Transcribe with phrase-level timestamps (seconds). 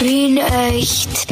[0.00, 1.26] Wien echt.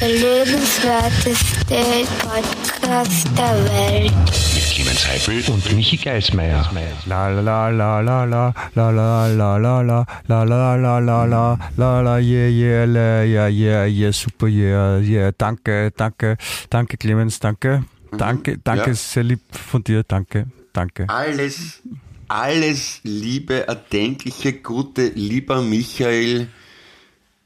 [0.00, 4.12] Der lebenswerteste Podcast der Welt.
[4.54, 6.68] Mit Clemens Heifel und Michi Geismeier.
[7.06, 11.58] La la la la la la la la la la la la la la la
[11.76, 16.36] la la yeah yeah la, yeah yeah yeah super yeah yeah danke danke
[16.70, 17.84] danke Clemens danke
[18.18, 18.94] danke danke Ja.
[18.94, 19.40] sehr lieb
[19.70, 21.80] von dir danke danke Alles,
[22.28, 26.48] alles Liebe, erdenkliche, gute, lieber Michael,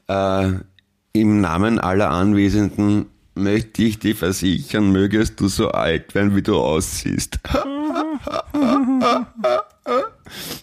[0.07, 0.51] äh,
[1.13, 6.55] im Namen aller Anwesenden möchte ich dir versichern, mögest du so alt werden, wie du
[6.57, 7.39] aussiehst.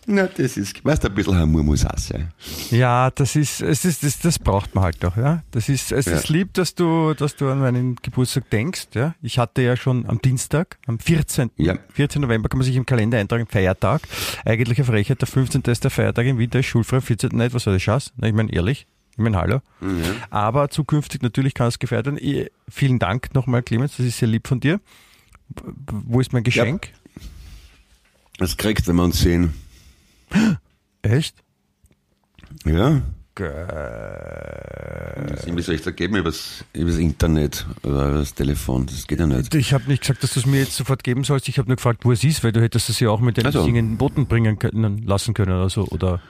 [0.06, 2.32] Na, das ist, weißt du, ein bisschen sein.
[2.70, 5.42] Ja, das ist, es ist, das, das braucht man halt doch, ja.
[5.52, 6.12] Das ist, es Ja.
[6.12, 9.14] ist lieb, dass du, dass du an meinen Geburtstag denkst, ja.
[9.22, 11.50] Ich hatte ja schon am Dienstag, am 14.
[11.56, 11.78] Ja.
[11.94, 12.20] 14.
[12.20, 14.02] November kann man sich im Kalender eintragen, Feiertag.
[14.44, 15.62] Eigentlich eine Frechheit, der 15.
[15.66, 17.30] ist der Feiertag im Winter, ist schulfrei, 14.
[17.32, 18.12] nicht, was soll das Schatz?
[18.16, 18.86] Na, Ich meine, ehrlich.
[19.16, 19.60] Ich meine, hallo.
[20.30, 22.18] Aber zukünftig natürlich kann es gefeiert werden.
[22.20, 24.80] Ich, vielen Dank nochmal, Clemens, das ist sehr lieb von dir.
[25.86, 26.88] Wo ist mein Geschenk?
[28.38, 29.54] Das kriegst, wenn wir uns sehen.
[31.02, 31.36] Echt?
[32.64, 33.02] Ja?
[33.36, 35.36] Geil.
[35.46, 36.16] Wie soll ich da geben?
[36.16, 38.86] Übers, übers Internet oder übers Telefon?
[38.86, 39.54] Das geht ja nicht.
[39.54, 41.48] Ich habe nicht gesagt, dass du es mir jetzt sofort geben sollst.
[41.48, 43.46] Ich habe nur gefragt, wo es ist, weil du hättest es ja auch mit den
[43.46, 43.64] Also.
[43.64, 45.86] singenden Boten bringen können, lassen können oder so.
[45.88, 46.20] Oder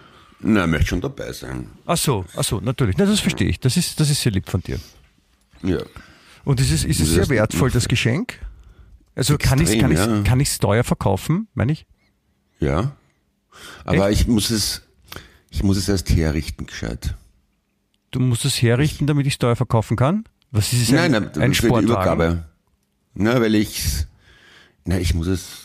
[0.46, 1.68] Na, ich möchte schon dabei sein.
[1.86, 2.98] ach so, ach so, natürlich.
[2.98, 3.60] Na, das verstehe ich.
[3.60, 4.78] Das ist, das ist sehr lieb von dir.
[5.62, 5.78] Ja.
[6.44, 8.38] Und ist es, ist es sehr wertvoll, das Geschenk?
[9.14, 10.22] Also kann ich es Extrem, kann ich's, ja.
[10.22, 11.86] kann ich's teuer verkaufen, meine ich?
[12.60, 12.94] Ja.
[13.84, 14.82] Aber ich muss es,
[15.50, 17.14] ich muss es erst herrichten, gescheit.
[18.10, 20.24] Du musst es herrichten, damit ich es teuer verkaufen kann?
[20.50, 20.90] Was ist es?
[20.90, 21.84] Nein, ein, nein, ein für die?
[21.84, 22.44] Übergabe.
[23.14, 23.82] Na, weil ich,
[24.84, 25.63] na, ich muss es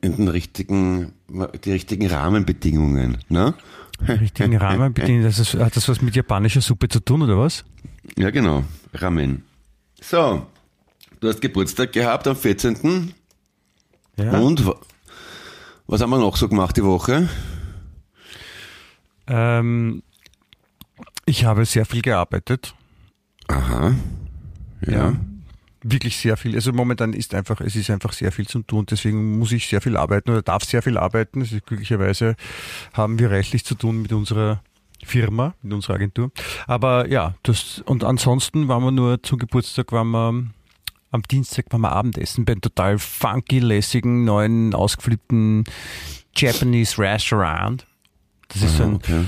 [0.00, 1.12] in den richtigen,
[1.64, 3.54] die richtigen Rahmenbedingungen, ne?
[4.08, 5.24] Richtigen Rahmenbedingungen.
[5.24, 7.64] Das ist, hat das was mit japanischer Suppe zu tun, oder was?
[8.16, 8.64] Ja, genau.
[8.92, 9.44] Ramen.
[10.00, 10.46] So.
[11.20, 13.14] Du hast Geburtstag gehabt am 14.
[14.16, 14.38] Ja.
[14.38, 14.78] Und wa-
[15.86, 17.28] was haben wir noch so gemacht die Woche?
[19.26, 20.02] Ähm,
[21.26, 22.74] ich habe sehr viel gearbeitet.
[23.48, 23.94] Aha.
[24.86, 25.14] Ja.
[25.86, 26.54] Wirklich sehr viel.
[26.54, 28.86] Also momentan ist einfach, es ist einfach sehr viel zu tun.
[28.90, 31.42] Deswegen muss ich sehr viel arbeiten oder darf sehr viel arbeiten.
[31.42, 32.36] Ist, glücklicherweise
[32.94, 34.62] haben wir reichlich zu tun mit unserer
[35.04, 36.30] Firma, mit unserer Agentur.
[36.66, 40.44] Aber ja, das, und ansonsten waren wir nur zu Geburtstag, waren wir
[41.10, 45.62] am Dienstag waren wir Abendessen beim total funky, lässigen, neuen, ausgeflippten
[46.34, 47.86] Japanese Restaurant.
[48.48, 49.24] Das ist so ein, Okay.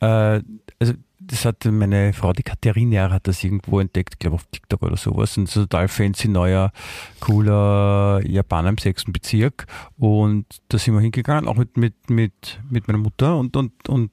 [0.00, 0.42] äh,
[0.78, 0.92] also
[1.26, 5.36] das hat meine Frau, die Katharina, hat das irgendwo entdeckt, glaube auf TikTok oder sowas.
[5.36, 6.72] Ein total fancy, neuer,
[7.20, 9.66] cooler Japaner im sechsten Bezirk.
[9.96, 14.10] Und da sind wir hingegangen, auch mit, mit, mit, mit meiner Mutter und, und, und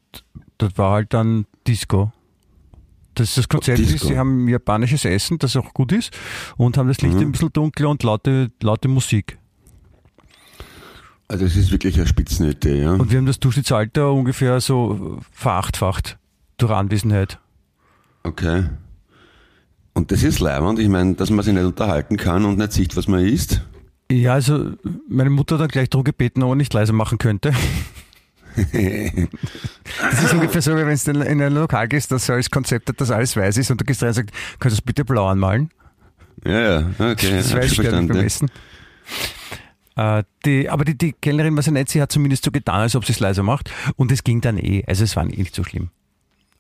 [0.57, 2.11] das war halt dann Disco.
[3.15, 3.95] Das ist das Konzept, Disco.
[3.95, 6.11] ist, sie haben japanisches Essen, das auch gut ist,
[6.57, 9.37] und haben das Licht ein bisschen dunkler und laute, laute Musik.
[11.27, 12.93] Also es ist wirklich eine Spitzenidee, ja.
[12.93, 16.17] Und wir haben das Durchschnittsalter ungefähr so verachtfacht
[16.63, 17.39] durch Anwesenheit.
[18.23, 18.65] Okay.
[19.93, 22.95] Und das ist leibend, ich meine, dass man sich nicht unterhalten kann und nicht sieht,
[22.95, 23.61] was man isst.
[24.11, 24.71] Ja, also
[25.07, 27.53] meine Mutter hat dann gleich darum gebeten, ob er nicht leiser machen könnte.
[28.55, 32.89] das ist ungefähr so, wie wenn du in ein Lokal gehst, das so als Konzept
[32.89, 35.05] hat, dass alles weiß ist und du gehst rein und sagst, kannst du das bitte
[35.05, 35.69] blau anmalen?
[36.45, 37.37] Ja, ja, okay.
[37.37, 38.09] Das weiß ich beim.
[38.11, 38.51] Essen.
[39.95, 42.95] Äh, die, aber die, die Kellnerin war sehr nett, sie hat zumindest so getan, als
[42.95, 45.63] ob sie es leiser macht und es ging dann eh, also es war nicht so
[45.63, 45.89] schlimm.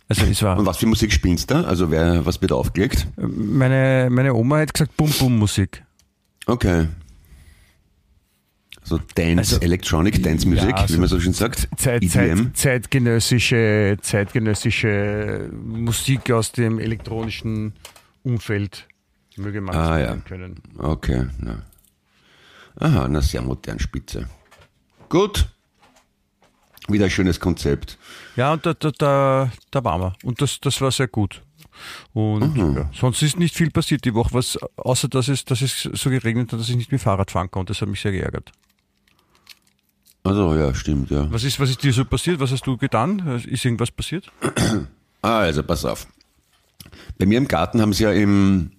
[0.09, 1.55] Also es war, Und was für Musik spielst du?
[1.65, 3.07] Also wer, was wird aufgelegt?
[3.17, 5.83] meine, meine Oma hat gesagt, Bum-Bum-Musik.
[6.45, 6.87] Okay.
[8.83, 11.69] So Dance, Also- Electronic Dance Music, Ja, also wie man so schön sagt.
[11.77, 12.03] Zeit.
[12.09, 17.73] Zeit, zeitgenössische, zeitgenössische Musik aus dem elektronischen
[18.23, 18.85] Umfeld
[19.37, 20.15] möge man Ah, ja.
[20.17, 20.61] können.
[20.77, 21.61] Okay, na.
[22.75, 24.27] Aha, na sehr modern, spitze.
[25.07, 25.47] Gut.
[26.89, 27.97] Wieder ein schönes Konzept.
[28.35, 30.13] Ja, und da, da, da, da waren wir.
[30.23, 31.41] Und das, das war sehr gut.
[32.13, 32.75] Und Mhm.
[32.77, 36.09] ja, sonst ist nicht viel passiert die Woche, was, außer dass es, dass es so
[36.09, 37.73] geregnet hat, dass ich nicht mit Fahrrad fahren konnte.
[37.73, 38.51] Das hat mich sehr geärgert.
[40.23, 41.29] Also ja, stimmt, ja.
[41.31, 42.39] Was ist, was ist dir so passiert?
[42.39, 43.41] Was hast du getan?
[43.45, 44.31] Ist irgendwas passiert?
[45.21, 46.07] Ah, also pass auf.
[47.17, 48.71] Bei mir im Garten haben sie ja im,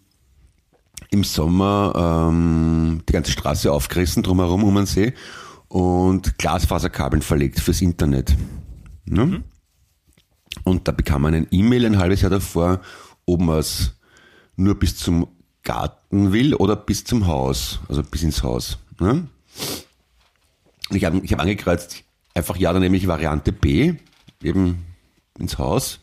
[1.10, 5.12] im Sommer ähm, die ganze Straße aufgerissen, drumherum um den See
[5.68, 8.34] und Glasfaserkabeln verlegt fürs Internet.
[9.06, 9.42] Ne?
[10.64, 12.80] Und da bekam man ein E-Mail ein halbes Jahr davor,
[13.26, 13.94] ob man es
[14.56, 15.26] nur bis zum
[15.62, 18.78] Garten will oder bis zum Haus, also bis ins Haus.
[19.00, 19.26] Ne?
[20.90, 22.04] Ich habe ich hab angekreuzt,
[22.34, 23.94] einfach ja, dann nehme ich Variante B,
[24.42, 24.84] eben
[25.38, 26.00] ins Haus.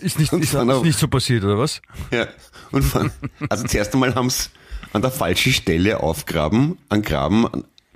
[0.00, 1.80] Ist nicht, ist, dann ist auch- nicht so passiert, oder was?
[2.10, 2.26] Ja.
[2.70, 3.10] Und von,
[3.48, 4.48] also zuerst einmal haben sie
[4.92, 7.46] an der falschen Stelle aufgraben, einen Graben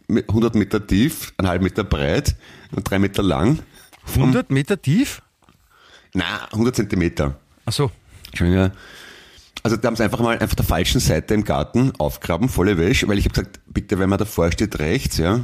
[0.08, 2.37] mit 100 Meter tief, einen halben Meter breit
[2.84, 3.61] drei Meter lang.
[4.14, 5.22] 100 Meter tief?
[6.14, 7.38] Na, 100 Zentimeter.
[7.67, 7.90] Ach so.
[8.38, 8.70] Ja.
[9.62, 13.06] Also da haben sie einfach mal einfach der falschen Seite im Garten aufgraben, volle Wäsche,
[13.08, 15.34] weil ich habe gesagt, bitte, wenn man davor steht, rechts, ja.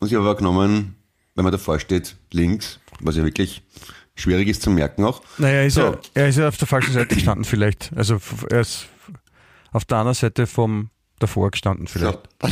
[0.00, 0.94] Und ich habe aber genommen,
[1.34, 3.62] wenn man davor steht, links, was ja wirklich
[4.14, 5.22] schwierig ist zu merken auch.
[5.36, 5.82] Naja, ist So.
[5.82, 7.92] er, er ist ja auf der falschen Seite gestanden vielleicht.
[7.94, 8.18] Also
[8.50, 8.86] er ist
[9.72, 12.28] auf der anderen Seite vom davor gestanden vielleicht.
[12.40, 12.48] So,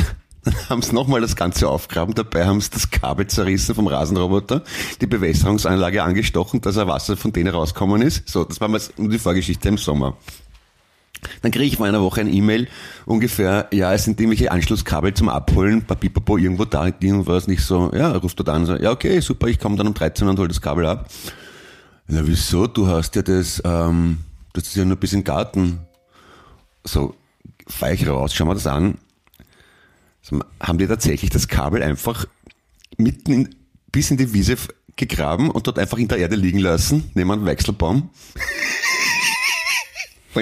[0.68, 4.62] haben sie nochmal das Ganze aufgraben, dabei haben sie das Kabel zerrissen vom Rasenroboter,
[5.00, 8.28] die Bewässerungsanlage angestochen, dass ein Wasser von denen rauskommen ist.
[8.28, 10.16] So, das war mal die Vorgeschichte im Sommer.
[11.42, 12.68] Dann kriege ich vor einer Woche ein E-Mail,
[13.04, 18.12] ungefähr, ja, es sind irgendwelche Anschlusskabel zum Abholen, Papipapo, irgendwo da, irgendwas nicht so, ja,
[18.12, 20.48] ruft dort an, so, ja, okay, super, ich komme dann um 13 Uhr und hol
[20.48, 21.08] das Kabel ab.
[22.08, 22.68] Na, wieso?
[22.68, 24.18] Du hast ja das, ähm,
[24.52, 25.80] das ist ja nur bis in den Garten.
[26.84, 27.14] So,
[27.66, 28.98] fahr ich raus, schau mal das an.
[30.28, 32.26] So, haben die tatsächlich das Kabel einfach
[32.96, 33.54] mitten in,
[33.92, 34.56] bis in die Wiese
[34.96, 38.10] gegraben und dort einfach in der Erde liegen lassen, neben einem Wechselbaum.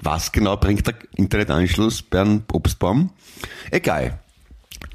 [0.00, 3.10] Was genau bringt der Internetanschluss bei einem Obstbaum?
[3.70, 4.20] Egal.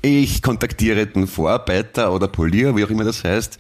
[0.02, 3.60] Ich kontaktiere den Vorarbeiter oder Polier, wie auch immer das heißt.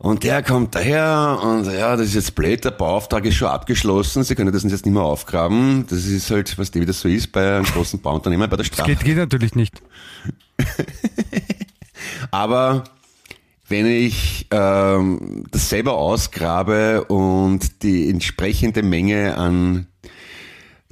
[0.00, 4.22] Und der kommt daher und ja, das ist jetzt blöd, der Bauauftrag ist schon abgeschlossen,
[4.22, 5.86] Sie können das jetzt nicht mehr aufgraben.
[5.90, 8.68] Das ist halt, was wie das so ist bei einem großen Bauunternehmen, bei der Das
[8.68, 8.90] Strafe.
[8.90, 9.82] geht, geht natürlich nicht.
[12.30, 12.84] Aber
[13.68, 19.88] wenn ich ähm, das selber ausgrabe und die entsprechende Menge an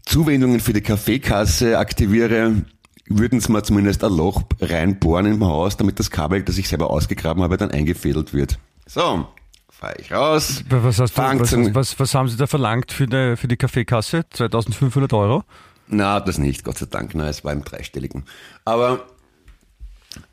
[0.05, 2.65] Zuwendungen für die Kaffeekasse aktiviere,
[3.09, 6.91] würden sie mal zumindest ein Loch reinbohren im Haus, damit das Kabel, das ich selber
[6.91, 8.59] ausgegraben habe, dann eingefädelt wird.
[8.87, 9.27] So,
[9.69, 10.63] fahre ich raus.
[10.69, 14.25] Was, hast du, was, was, was haben Sie da verlangt für die, für die Kaffeekasse?
[14.31, 15.45] 2500 Euro?
[15.89, 17.15] Na, das nicht, Gott sei Dank.
[17.15, 18.25] Na, es war im dreistelligen.
[18.65, 19.07] Aber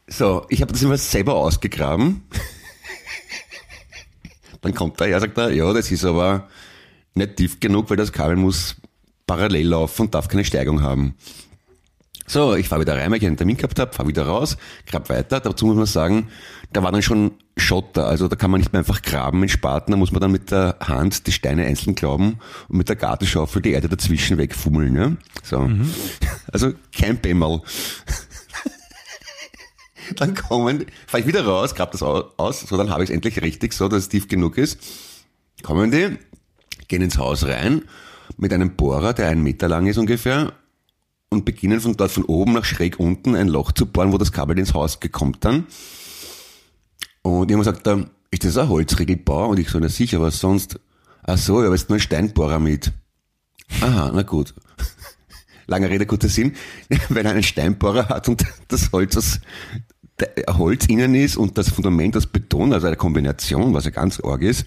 [0.07, 2.23] so, ich habe das immer selber ausgegraben.
[4.61, 6.47] Dann kommt er her, sagt er, ja, das ist aber
[7.15, 8.75] nicht tief genug, weil das Kabel muss
[9.27, 11.15] parallel laufen und darf keine Steigung haben.
[12.25, 15.09] So, ich fahre wieder rein, weil ich einen Termin gehabt habe, fahre wieder raus, grab
[15.09, 15.39] weiter.
[15.41, 16.29] Dazu muss man sagen,
[16.71, 19.91] da war dann schon Schotter, also da kann man nicht mehr einfach graben mit Spaten,
[19.91, 22.39] da muss man dann mit der Hand die Steine einzeln glauben
[22.69, 24.95] und mit der Gartenschaufel die Erde dazwischen wegfummeln.
[24.95, 25.11] Ja?
[25.43, 25.69] So.
[26.51, 27.61] Also kein Bämmerl.
[30.17, 33.13] dann kommen, fahre ich wieder raus, grab das au- aus, so dann habe ich es
[33.13, 34.79] endlich richtig, so dass es tief genug ist.
[35.63, 36.17] Kommen die,
[36.87, 37.83] gehen ins Haus rein
[38.37, 40.53] mit einem Bohrer, der einen Meter lang ist ungefähr,
[41.33, 44.31] und beginnen von dort von oben nach schräg unten ein Loch zu bohren, wo das
[44.31, 45.65] Kabel ins Haus gekommt dann.
[47.21, 49.50] Und ich habe gesagt, da, ist das ein Holzriegelbau?
[49.50, 50.80] Und ich so, na sicher, was sonst?
[51.24, 52.91] Ach so, ja, aber jetzt nur ein Steinbohrer mit.
[53.81, 54.53] Aha, na gut.
[55.68, 56.53] Langer Rede, kurzer Sinn.
[57.09, 59.39] Wenn er einen Steinbohrer hat und das Holz aus
[60.47, 64.41] Holz innen ist und das Fundament aus Beton, also eine Kombination, was ja ganz arg
[64.44, 64.65] ist,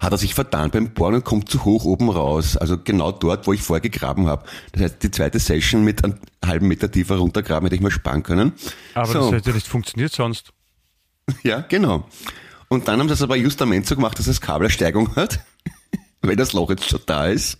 [0.00, 2.56] hat er sich vertan beim Bohren und kommt zu hoch oben raus.
[2.56, 4.44] Also genau dort, wo ich vorher gegraben habe.
[4.72, 8.22] Das heißt, die zweite Session mit einem halben Meter tiefer runtergraben hätte ich mal sparen
[8.22, 8.52] können.
[8.94, 9.20] Aber So.
[9.20, 10.52] das hätte nicht funktioniert sonst.
[11.44, 12.08] Ja, genau.
[12.68, 15.38] Und dann haben sie es aber justament so gemacht, dass das Kabel eine Steigung hat,
[16.22, 17.58] weil das Loch jetzt schon da ist.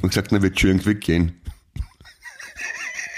[0.00, 1.40] Und gesagt, na, wird schon irgendwie gehen.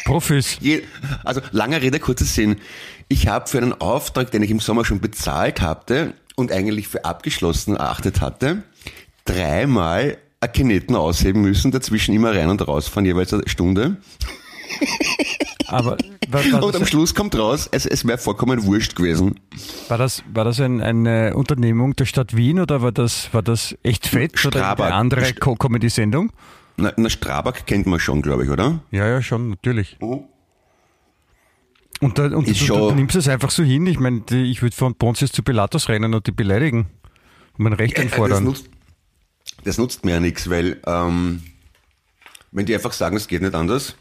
[0.05, 0.59] Profis.
[0.61, 0.83] Je,
[1.23, 2.57] also, langer Rede, kurzer Sinn.
[3.09, 7.05] Ich habe für einen Auftrag, den ich im Sommer schon bezahlt hatte und eigentlich für
[7.05, 8.63] abgeschlossen erachtet hatte,
[9.25, 10.19] dreimal
[10.53, 13.97] Kineten ausheben müssen, dazwischen immer rein und rausfahren, jeweils eine Stunde.
[15.69, 15.97] Aber
[16.29, 19.41] war, war, Und am Schluss kommt raus, es, es wäre vollkommen wurscht gewesen.
[19.89, 23.77] war das, war das ein, eine Unternehmung der Stadt Wien oder war das, war das
[23.83, 24.87] echt fett oder Strabag.
[24.87, 26.31] eine andere Comedy-Sendung?
[26.77, 28.81] Na, na Strabag kennt man schon, glaube ich, oder?
[28.91, 29.97] Ja, ja, schon, natürlich.
[30.01, 30.25] Mhm.
[32.01, 33.87] Und, da, und du, du, nimmst es einfach so hin.
[33.87, 36.87] Ich meine, ich würde von Pontius zu Pilatus rennen und die beleidigen
[37.57, 38.45] und mein Recht Ja, Das einfordern.
[38.45, 38.69] nutzt,
[39.65, 41.43] das nutzt mir ja nichts, weil ähm,
[42.53, 43.97] wenn die einfach sagen, es geht nicht anders,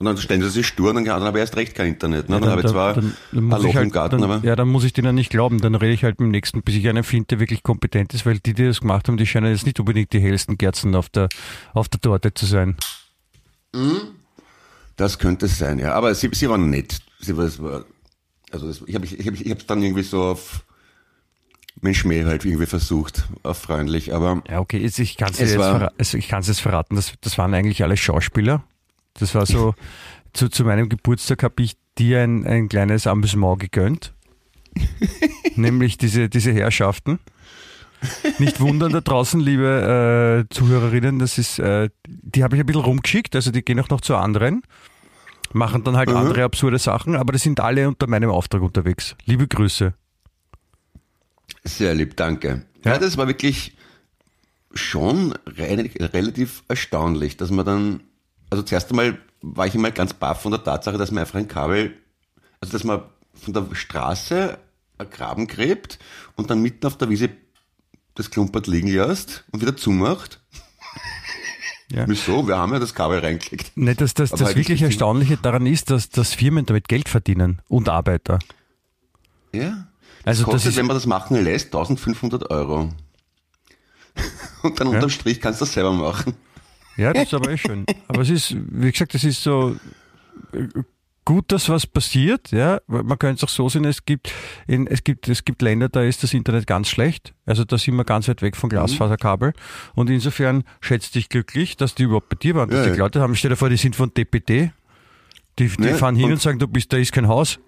[0.00, 2.28] und dann stellen sie sich stur, dann, dann habe ich erst recht kein Internet.
[2.28, 2.38] Ne?
[2.40, 4.54] dann, habe ich zwar dann ein muss Loch ich halt, im Garten, dann, aber Ja,
[4.54, 5.60] dann muss ich denen nicht glauben.
[5.60, 8.24] Dann rede ich halt mit dem nächsten, bis ich einen finde, der wirklich kompetent ist,
[8.24, 11.08] weil die, die das gemacht haben, die scheinen jetzt nicht unbedingt die hellsten Kerzen auf
[11.08, 11.28] der,
[11.74, 12.76] auf der Torte zu sein.
[14.96, 15.94] das könnte es sein, ja.
[15.94, 17.00] Aber sie, sie waren nett.
[18.50, 20.64] Also das, ich habe ich, hab, ich hab's dann irgendwie so auf
[21.80, 25.92] Mensch mehr halt irgendwie versucht, auf freundlich, aber Ja, okay, ich kann es jetzt, war-
[25.98, 28.64] also ich kann's jetzt verraten, das, das waren eigentlich alle Schauspieler.
[29.14, 29.74] Das war so,
[30.32, 34.14] zu, zu meinem Geburtstag habe ich dir ein, ein kleines Amüsement gegönnt.
[35.56, 37.18] nämlich diese, diese Herrschaften.
[38.38, 42.82] Nicht wundern da draußen, liebe äh, Zuhörerinnen, das ist, äh, die habe ich ein bisschen
[42.82, 44.62] rumgeschickt, also die gehen auch noch zu anderen,
[45.52, 46.16] machen dann halt Mhm.
[46.16, 49.16] andere absurde Sachen, aber die sind alle unter meinem Auftrag unterwegs.
[49.24, 49.94] Liebe Grüße.
[51.64, 52.64] Sehr lieb, danke.
[52.84, 52.92] Ja.
[52.92, 53.76] Ja, das war wirklich
[54.74, 58.00] schon re relativ erstaunlich, dass man dann,
[58.50, 61.48] also zuerst einmal war ich einmal ganz baff von der Tatsache, dass man einfach ein
[61.48, 61.94] Kabel,
[62.60, 63.02] also dass man
[63.34, 64.58] von der Straße
[64.98, 65.98] einen Graben gräbt
[66.36, 67.30] und dann mitten auf der Wiese
[68.14, 70.40] das Klumpert liegen lässt und wieder zumacht.
[71.90, 72.04] Ja.
[72.06, 72.46] Wieso?
[72.46, 73.76] Wir haben ja das Kabel reingeklickt.
[73.76, 77.08] Ne, das, das, Aber das halt wirklich Erstaunliche daran ist, dass, dass Firmen damit Geld
[77.08, 78.38] verdienen und Arbeiter.
[79.54, 79.88] Ja.
[80.24, 82.92] Also das das kostet, ist- wenn man das machen lässt, 1500 Euro.
[84.62, 86.34] Und dann unterm Strich kannst du das selber machen.
[86.96, 87.86] Ja, das ist aber eh schön.
[88.08, 89.76] Aber es ist, wie gesagt, es ist so
[91.28, 92.50] gut, dass was passiert.
[92.52, 94.32] Ja, man könnte es auch so sehen, es gibt,
[94.66, 97.34] in, es gibt, es gibt Länder, da ist das Internet ganz schlecht.
[97.44, 98.58] Also da sind wir ganz weit weg Mhm.
[98.60, 99.52] von Glasfaserkabel.
[99.94, 102.98] Und insofern schätzt dich glücklich, dass die überhaupt bei dir waren, dass Ja, die.
[102.98, 103.34] Leute haben.
[103.36, 104.72] Stell dir vor, die sind von DPD.
[105.58, 107.58] Die, die Ja, fahren hin und, und- sagen, du bist, da ist kein Haus.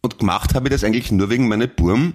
[0.00, 2.14] Und gemacht habe ich das eigentlich nur wegen meiner Burm,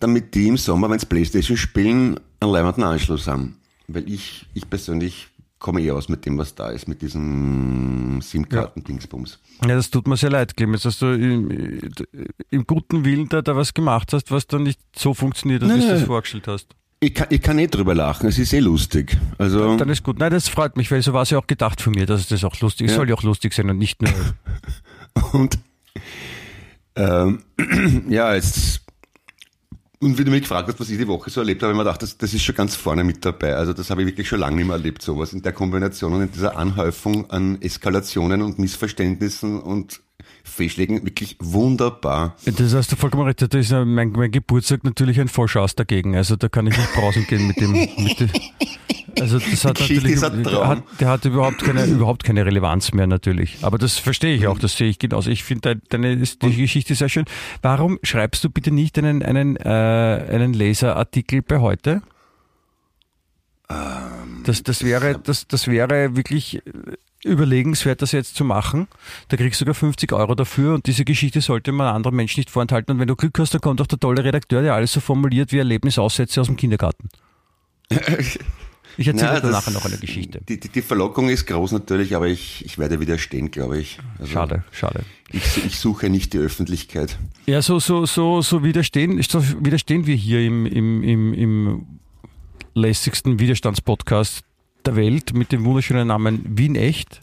[0.00, 3.56] damit die im Sommer, wenn sie Playstation spielen, einen leibenden Anschluss haben.
[3.88, 9.38] Weil ich, ich persönlich komme eher aus mit dem, was da ist, mit diesem SIM-Karten-Dingsbums.
[9.62, 11.50] Ja, das tut mir sehr leid, Clemens, dass du im,
[12.50, 15.80] im guten Willen da, da was gemacht hast, was dann nicht so funktioniert, hat, wie
[15.80, 16.06] du nein.
[16.06, 16.74] vorgestellt hast.
[17.00, 19.18] Ich kann, ich kann nicht drüber lachen, es ist eh lustig.
[19.36, 20.18] Also, Dann ist gut.
[20.18, 22.42] Nein, das freut mich, weil so war es ja auch gedacht von mir, dass das
[22.42, 22.92] auch lustig ist.
[22.92, 22.96] Ja.
[22.96, 24.12] Soll ja auch lustig sein und nicht nur.
[25.32, 25.58] Und
[26.94, 27.42] ähm,
[28.08, 28.85] ja, jetzt
[30.00, 31.78] und wie du mich gefragt hast, was ich die Woche so erlebt habe, habe ich
[31.78, 33.54] mir gedacht, das, das ist schon ganz vorne mit dabei.
[33.54, 36.22] Also das habe ich wirklich schon lange nicht mehr erlebt, sowas in der Kombination und
[36.22, 40.02] in dieser Anhäufung an Eskalationen und Missverständnissen und
[40.44, 42.36] Fehlschlägen wirklich wunderbar.
[42.44, 43.42] Das hast du vollkommen recht.
[43.42, 46.14] Da ist mein, mein Geburtstag natürlich ein Vollschaus dagegen.
[46.14, 47.72] Also da kann ich nicht brausen gehen mit dem.
[47.72, 48.30] Mit dem
[49.20, 53.58] also das hat natürlich, hat, der hat überhaupt keine, überhaupt keine Relevanz mehr natürlich.
[53.62, 55.30] Aber das verstehe ich auch, das sehe ich genauso.
[55.30, 57.24] Ich finde deine, deine Geschichte sehr schön.
[57.62, 59.68] Warum schreibst du bitte nicht einen, einen, äh,
[60.30, 62.02] einen Leserartikel bei heute?
[64.44, 66.60] Das, das, wäre, das, das wäre wirklich äh,
[67.24, 68.86] überlegenswert, das jetzt zu machen.
[69.28, 72.50] Da kriegst du sogar 50 Euro dafür und diese Geschichte sollte man anderen Menschen nicht
[72.50, 72.94] vorenthalten.
[72.94, 75.50] Und wenn du Glück hast, dann kommt auch der tolle Redakteur, der alles so formuliert
[75.50, 77.08] wie Erlebnisaussätze aus dem Kindergarten.
[78.98, 80.40] Ich erzähle dir das- nachher noch eine Geschichte.
[80.48, 83.98] Die, die, die Verlockung ist groß natürlich, aber ich, ich werde widerstehen, glaube ich.
[84.18, 85.04] Also Schade, schade.
[85.32, 87.18] Ich, ich suche nicht die Öffentlichkeit.
[87.46, 91.86] Ja, so, so, so, so widerstehen, so widerstehen wir hier im, im, im, im
[92.74, 94.42] lässigsten Widerstandspodcast
[94.84, 97.20] der Welt mit dem wunderschönen Namen Wien Echt.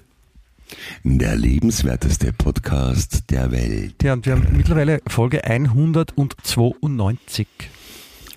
[1.03, 4.01] Der lebenswerteste Podcast der Welt.
[4.03, 7.47] Ja, und wir haben mittlerweile Folge 192.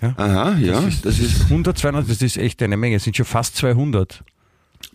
[0.01, 3.25] Aha, ja, das ist, das ist 192, das ist echt eine Menge, es sind schon
[3.25, 4.23] fast 200.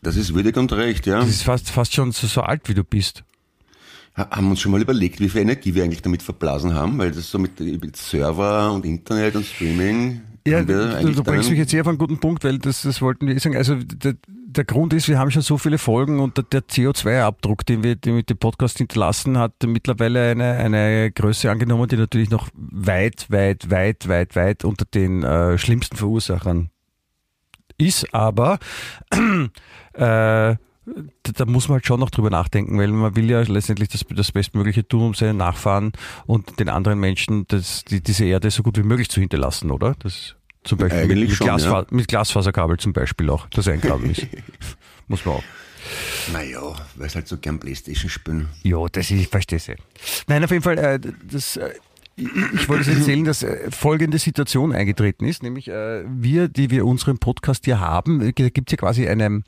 [0.00, 1.21] Das ist würdig und recht, ja.
[1.21, 3.25] Das ist fast, fast schon so, so alt, wie du bist.
[4.16, 6.99] Ha- Haben wir uns schon mal überlegt, wie viel Energie wir eigentlich damit verblasen haben,
[6.99, 10.21] weil das so mit, mit Server und Internet und Streaming.
[10.47, 13.26] Ja, du, du bringst mich jetzt eher auf einen guten Punkt, weil das, das wollten
[13.28, 13.56] wir eh sagen.
[13.56, 14.14] Also der,
[14.52, 17.97] der Grund ist, wir haben schon so viele Folgen und der, der CO2-Abdruck, den wir
[18.06, 23.71] mit dem Podcast hinterlassen, hat mittlerweile eine, eine Größe angenommen, die natürlich noch weit, weit,
[23.71, 26.71] weit, weit, weit unter den äh, schlimmsten Verursachern
[27.78, 28.14] ist.
[28.14, 28.59] Aber
[29.94, 30.56] äh,
[31.23, 34.32] da, muss man halt schon noch drüber nachdenken, weil man will ja letztendlich das, das
[34.32, 35.92] Bestmögliche tun, um seinen Nachfahren
[36.26, 39.94] und den anderen Menschen das, die, diese Erde so gut wie möglich zu hinterlassen, oder?
[40.00, 41.87] Das zum Beispiel Eigentlich mit, schon, Glasfa ja.
[41.90, 44.26] mit Glasfaserkabel zum Beispiel auch, das eingraben ist.
[45.09, 45.45] muss man auch.
[46.33, 46.61] Naja,
[46.97, 48.49] weil es halt so gern Playstation spielen.
[48.62, 49.71] Ja, das ist, ich verstehe es.
[50.28, 51.73] Nein, auf jeden Fall, äh, das, äh,
[52.16, 56.71] ich, ich wollte es erzählen, dass äh, folgende Situation eingetreten ist, nämlich äh, wir, die
[56.71, 59.45] wir unseren Podcast hier haben, äh, da gibt es ja quasi einen,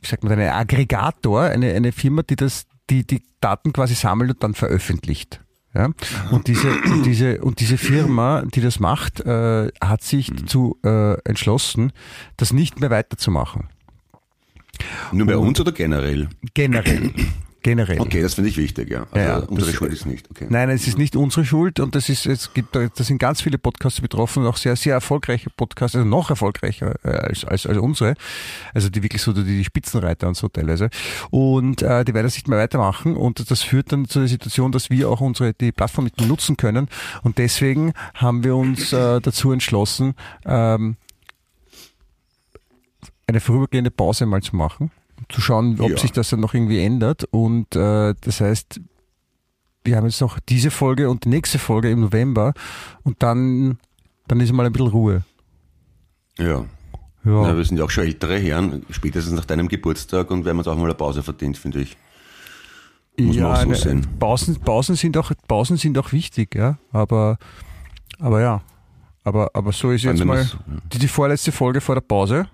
[0.00, 4.30] wie sagt man, einen Aggregator, eine, eine Firma, die das, die die Daten quasi sammelt
[4.30, 5.40] und dann veröffentlicht.
[5.74, 5.88] Ja?
[6.30, 11.14] Und diese, und diese, und diese Firma, die das macht, äh, hat sich dazu äh,
[11.22, 11.92] entschlossen,
[12.36, 13.68] das nicht mehr weiterzumachen.
[15.12, 16.28] Nur bei uns oder generell?
[16.54, 17.12] Generell.
[17.62, 18.00] Generell.
[18.00, 19.06] Okay, das finde ich wichtig, ja.
[19.12, 20.46] Also Ja, unsere das- Schuld ist nicht, okay.
[20.50, 23.40] Nein, es ist nicht unsere Schuld und das ist, es gibt, da da sind ganz
[23.40, 27.66] viele Podcasts betroffen und auch sehr, sehr erfolgreiche Podcasts, also noch erfolgreicher äh, als, als,
[27.66, 28.14] als unsere.
[28.74, 30.90] Also die wirklich so die, die Spitzenreiter und so teilweise.
[31.30, 34.72] Und äh, die werden das nicht mehr weitermachen und das führt dann zu der Situation,
[34.72, 36.88] dass wir auch unsere, die Plattform nicht mehr nutzen können
[37.22, 40.14] und deswegen haben wir uns äh, dazu entschlossen,
[40.44, 40.96] ähm,
[43.26, 44.90] eine vorübergehende Pause mal zu machen,
[45.28, 45.96] zu schauen, ob Ja.
[45.98, 48.80] sich das dann noch irgendwie ändert und äh, das heißt,
[49.84, 52.52] wir haben jetzt noch diese Folge und die nächste Folge im November
[53.02, 53.78] und dann,
[54.28, 55.24] dann ist mal ein bisschen Ruhe.
[56.38, 56.64] Ja.
[57.24, 57.42] Ja.
[57.42, 60.58] Na, wir sind ja auch schon ältere Herren, spätestens nach deinem Geburtstag und wir haben
[60.58, 61.96] uns auch mal eine Pause verdient, finde ich.
[63.18, 64.06] Muss man auch so sehen.
[64.18, 66.78] Pausen, Pausen sind auch, Pausen sind auch wichtig, ja.
[66.92, 67.38] Aber,
[68.18, 68.62] aber ja.
[69.24, 70.48] Aber, aber so ist jetzt mal
[70.92, 72.48] die, die vorletzte Folge vor der Pause.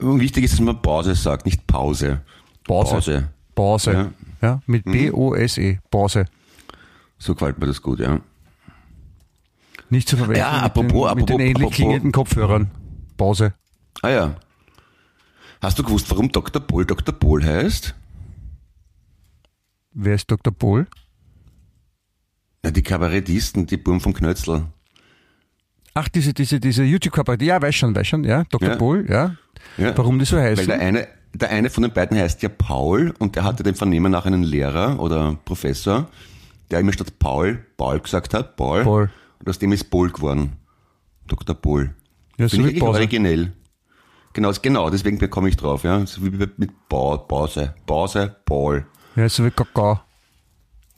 [0.00, 2.22] Wichtig ist, dass man Pause sagt, nicht Pause.
[2.64, 2.92] Pause.
[2.94, 3.28] Pause.
[3.54, 3.92] Pause.
[3.92, 4.10] Ja.
[4.42, 4.62] Ja.
[4.66, 5.78] mit B-O-S-E.
[5.90, 6.26] Pause.
[7.18, 8.20] So gefällt mir das gut, ja.
[9.88, 12.70] Nicht zu verwechseln Ja, mit, apropos- den, mit den apropos- ähnlich apropos- klingenden Kopfhörern.
[13.16, 13.54] Pause.
[14.02, 14.36] Ah ja.
[15.62, 16.60] Hast du gewusst, warum Dr.
[16.60, 17.14] Pohl Dr.
[17.14, 17.94] Pohl heißt?
[19.92, 20.52] Wer ist Dr.
[20.52, 20.86] Pohl?
[22.64, 24.66] Ja, die Kabarettisten, die Burm vom Knötzl.
[25.98, 27.40] Ach, diese, diese, diese YouTube-Kabarett.
[27.40, 28.44] Ja, weiß schon, weiß schon, ja.
[28.50, 28.68] Dr.
[28.68, 28.76] Ja.
[28.76, 29.34] Pohl, ja.
[29.78, 29.96] Ja.
[29.96, 30.66] Warum die so Weil heißen?
[30.66, 34.12] der eine, der eine von den beiden heißt ja Paul und der hatte den Vernehmen
[34.12, 36.06] nach einen Lehrer oder Professor,
[36.70, 38.82] der immer statt Paul Paul gesagt hat, Paul.
[38.84, 39.10] Paul.
[39.40, 40.52] Und aus dem ist Paul geworden.
[41.28, 41.54] Dr.
[41.56, 41.94] Paul.
[42.36, 43.52] Ja, so Finde wie ich originell.
[44.34, 46.04] Genau, genau, deswegen bekomme ich drauf, ja.
[46.04, 47.74] So wie mit Ba- Pause.
[47.86, 48.84] Pause, Paul.
[49.16, 50.00] Ja, so wie Kakao.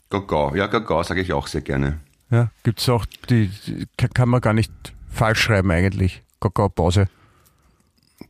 [0.09, 0.55] Gagau.
[0.55, 1.99] Ja, Gagau sage ich auch sehr gerne.
[2.31, 4.71] Ja, gibt's auch, die, die kann- man gar nicht
[5.09, 6.21] falsch schreiben eigentlich.
[6.39, 7.07] Kakao-Pause.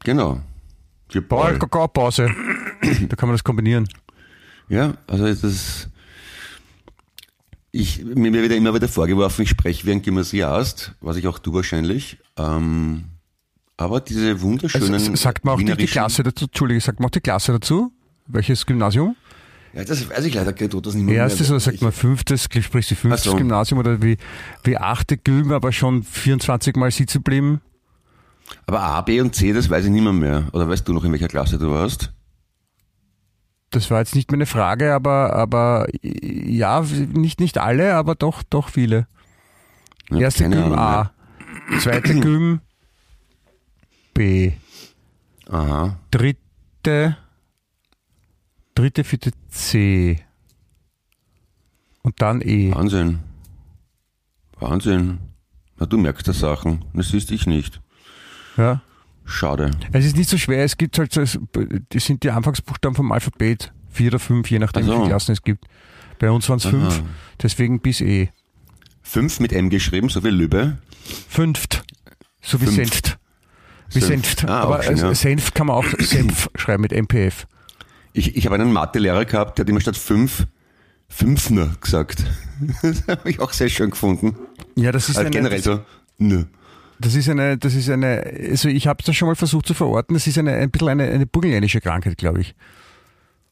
[0.04, 0.42] Genau.
[1.28, 1.58] Paul.
[1.60, 2.30] Kakao-Pause.
[3.10, 3.88] da kann man das kombinieren.
[4.70, 5.90] Ja, also es ist,
[7.72, 11.56] ich, mir wird immer wieder vorgeworfen, ich spreche wie ein Gymnasiast, was ich auch tue
[11.56, 12.18] wahrscheinlich.
[12.38, 13.06] Ähm,
[13.78, 14.94] aber diese wunderschönen.
[14.94, 17.92] Also, sagt man auch die, die Klasse dazu, Entschuldige, sagt man auch die Klasse dazu?
[18.28, 19.16] Welches Gymnasium?
[19.74, 21.16] Ja, das weiß ich leider nicht, das nicht mehr.
[21.16, 23.36] Erstes oder sagt man fünftes, sprich die fünftes so.
[23.36, 24.18] Gymnasium oder wie,
[24.64, 27.62] wie achte Gym, aber schon 24 Mal sitzen geblieben?
[28.66, 30.48] Aber A, B und C, das weiß ich nicht mehr, mehr.
[30.54, 32.12] Oder weißt du noch, in welcher Klasse du warst?
[33.72, 38.70] Das war jetzt nicht meine Frage, aber, aber ja, nicht, nicht alle, aber doch, doch
[38.70, 39.08] viele.
[40.10, 41.12] Ja, Erste Gym Ahnung A,
[41.80, 42.62] zweite Gym
[44.16, 44.54] B.
[45.48, 45.98] Aha.
[46.12, 47.18] dritte,
[48.80, 50.20] dritte, vierte C
[52.02, 52.74] und dann E.
[52.74, 53.20] Wahnsinn.
[54.60, 55.20] Wahnsinn.
[55.78, 56.86] Na, du merkst da Sachen.
[56.94, 57.82] Das siehst ich nicht.
[58.58, 58.82] Ja.
[59.26, 59.72] Schade.
[59.92, 61.38] Es ist nicht so schwer, es gibt halt es-
[61.90, 65.34] das sind die Anfangsbuchstaben vom Alphabet, vier oder fünf, je nachdem, Ach wie viele Klassen
[65.34, 65.66] es gibt.
[66.18, 67.04] Bei uns waren es fünf,
[67.42, 68.30] deswegen bis E.
[69.04, 70.78] Fünf mit M geschrieben, so wie Lübbe.
[71.28, 71.84] Fünft,
[72.42, 72.78] so wie Fünft.
[72.78, 73.20] Senft.
[73.92, 74.40] Wie Senft.
[74.40, 74.46] Senft.
[74.50, 75.14] Ah, Aber schön, ja.
[75.14, 77.46] Senf kann man auch Senf schreiben mit MPF.
[78.20, 80.46] Ich, ich habe einen Mathelehrer gehabt, der hat immer statt fünf
[81.08, 82.24] Fünfner gesagt.
[82.82, 84.36] Das habe ich auch sehr schön gefunden.
[84.76, 85.80] Ja, das ist Also eine, generell so,
[86.18, 86.44] nö.
[87.00, 90.14] das ist eine, das ist eine, also ich habe das schon mal versucht zu verorten,
[90.14, 92.54] das ist eine, ein bisschen eine, eine burgenländische Krankheit, glaube ich.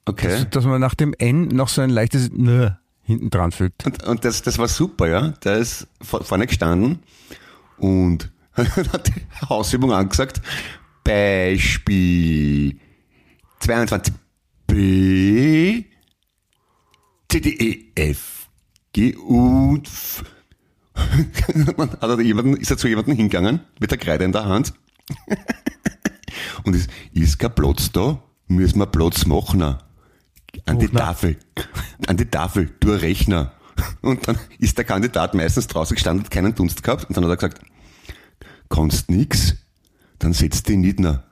[0.05, 0.27] Okay.
[0.27, 3.85] Dass, dass man nach dem N noch so ein leichtes N hinten dran fügt.
[3.85, 5.29] Und, und das, das war super, ja.
[5.45, 6.99] Der ist vor- vorne gestanden
[7.77, 10.41] und hat die Hausübung angesagt.
[11.05, 12.77] Beispiel
[13.61, 14.13] 22
[14.67, 15.85] B
[17.29, 18.49] C D E F
[18.93, 20.23] G und F.
[20.97, 24.73] Hat er jemanden, ist er zu jemandem hingegangen mit der Kreide in der Hand
[26.63, 29.61] und ist, ist kein Platz da, müssen wir Platz machen.
[29.61, 30.99] An die Hochner.
[30.99, 31.37] Tafel.
[32.07, 33.53] An die Tafel, du Rechner.
[34.01, 37.31] Und dann ist der Kandidat meistens draußen gestanden, hat keinen Dunst gehabt und dann hat
[37.31, 37.61] er gesagt,
[38.69, 39.55] kannst nix,
[40.17, 41.25] dann setz dich nieder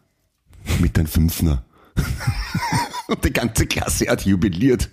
[0.79, 1.65] mit deinem Fünfner.
[3.07, 4.89] und die ganze Klasse hat jubiliert.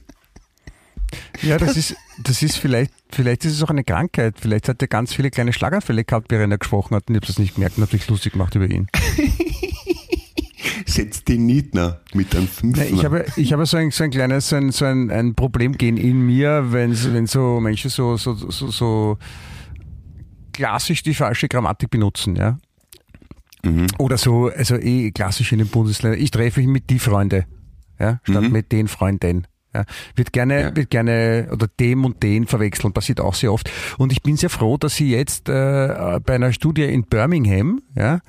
[1.43, 4.37] Ja, das ist, das ist vielleicht, vielleicht ist es auch eine Krankheit.
[4.41, 7.27] Vielleicht hat er ganz viele kleine Schlaganfälle gehabt, während er gesprochen hat und ich habe
[7.27, 8.87] das nicht gemerkt und habe mich lustig gemacht über ihn.
[10.87, 12.87] Setz dich nieder mit deinem Fünfner.
[12.87, 15.97] Ich habe, ich habe so ein, so ein kleines, so ein, so ein, ein Problemgehen
[15.97, 19.19] in mir, wenn, wenn so Menschen so, so, so, so
[20.53, 22.59] klassisch die falsche Grammatik benutzen, ja.
[23.65, 23.87] Mhm.
[23.99, 26.21] Oder so, also eh klassisch in den Bundesländern.
[26.21, 27.47] Ich treffe mich mit die Freunde,
[28.03, 29.47] ja, statt mit den Freunden.
[29.75, 29.85] Ja,
[30.17, 30.61] wird gerne, Mhm.
[30.61, 30.77] Ja.
[30.77, 33.71] wird gerne oder dem und den verwechseln, passiert auch sehr oft.
[33.97, 38.21] Und ich bin sehr froh, dass Sie jetzt äh, bei einer Studie in Birmingham, ja,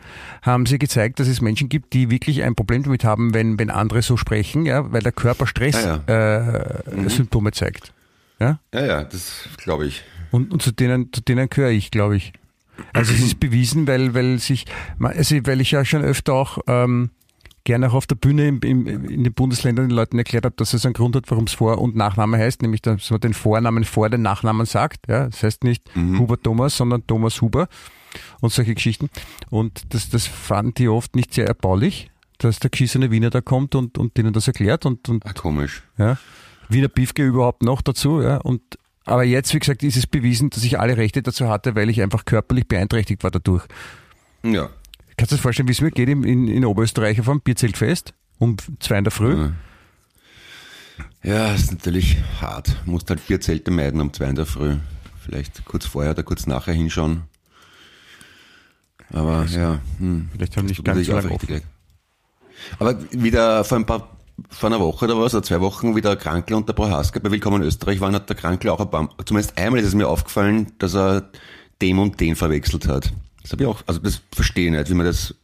[0.41, 3.69] haben Sie gezeigt, dass es Menschen gibt, die wirklich ein Problem damit haben, wenn, wenn
[3.71, 7.91] andere so sprechen, ja, weil der Körper Stress Ah, äh, Symptome zeigt.
[8.39, 8.59] Ja?
[8.73, 10.01] ja, ja, das glaube ich.
[10.31, 12.31] Und, und zu denen, zu denen gehöre ich, glaube ich.
[12.93, 14.65] Also es ist bewiesen, weil, weil sich,
[15.01, 17.09] also weil ich ja schon öfter auch ähm,
[17.65, 20.73] gerne auch auf der Bühne im, im, in den Bundesländern den Leuten erklärt habe, dass
[20.73, 23.83] es einen Grund hat, warum es Vor- und Nachname heißt, nämlich dass man den Vornamen
[23.85, 25.07] vor den Nachnamen sagt.
[25.07, 27.67] Ja, das heißt nicht Huber Thomas, sondern Thomas Huber
[28.41, 29.09] und solche Geschichten.
[29.49, 33.75] Und das, das fanden die oft nicht sehr erbaulich, dass der geschissene Wiener da kommt
[33.75, 35.83] und, und denen das erklärt und, und Ah, komisch.
[35.97, 36.17] ja.
[36.69, 38.37] Wiener Piefke überhaupt noch dazu, ja.
[38.37, 38.61] Und
[39.05, 42.01] aber jetzt, wie gesagt, ist es bewiesen, dass ich alle Rechte dazu hatte, weil ich
[42.01, 43.63] einfach körperlich beeinträchtigt war dadurch.
[44.43, 44.69] Ja.
[45.17, 48.13] Kannst du dir vorstellen, wie es mir geht in, in, in Oberösterreich auf einem Bierzeltfest
[48.39, 49.35] um zwei in der Früh?
[49.35, 49.51] Ja.
[51.23, 52.75] Ja, ist natürlich hart.
[52.85, 54.75] Musst halt vier Zelte meiden um zwei in der Früh.
[55.23, 57.23] Vielleicht kurz vorher oder kurz nachher hinschauen.
[59.11, 60.29] Aber ja, hm.
[60.33, 61.63] Vielleicht haben nicht ganz so lange leid.
[62.79, 64.17] Aber wieder vor ein paar,
[64.49, 67.31] vor einer Woche oder was, oder zwei Wochen, wie der Krankl und der Prohaska bei
[67.31, 70.07] Willkommen in Österreich waren, hat der Krankl auch ein paar, zumindest einmal ist es mir
[70.07, 71.29] aufgefallen, dass er
[71.81, 73.13] dem und den verwechselt hat.
[73.43, 75.35] Das habe ich auch, also das verstehe ich nicht, wie man das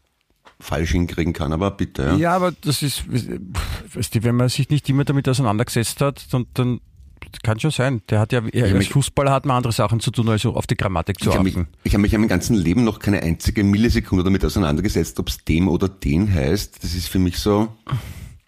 [0.59, 2.15] falsch hinkriegen kann, aber bitte, ja.
[2.15, 3.03] Ja, aber das ist,
[3.93, 6.81] weißt du, wenn man sich nicht immer damit auseinandergesetzt hat, dann, dann
[7.43, 8.01] kann schon sein.
[8.09, 10.75] Der hat ja, als mich- Fußballer hat man andere Sachen zu tun, als auf die
[10.75, 11.67] Grammatik zu Ich habe mich, achten.
[11.83, 15.43] ich hab mich in meinem ganzen Leben noch keine einzige Millisekunde damit auseinandergesetzt, ob es
[15.45, 16.83] dem oder den heißt.
[16.83, 17.69] Das ist für mich so,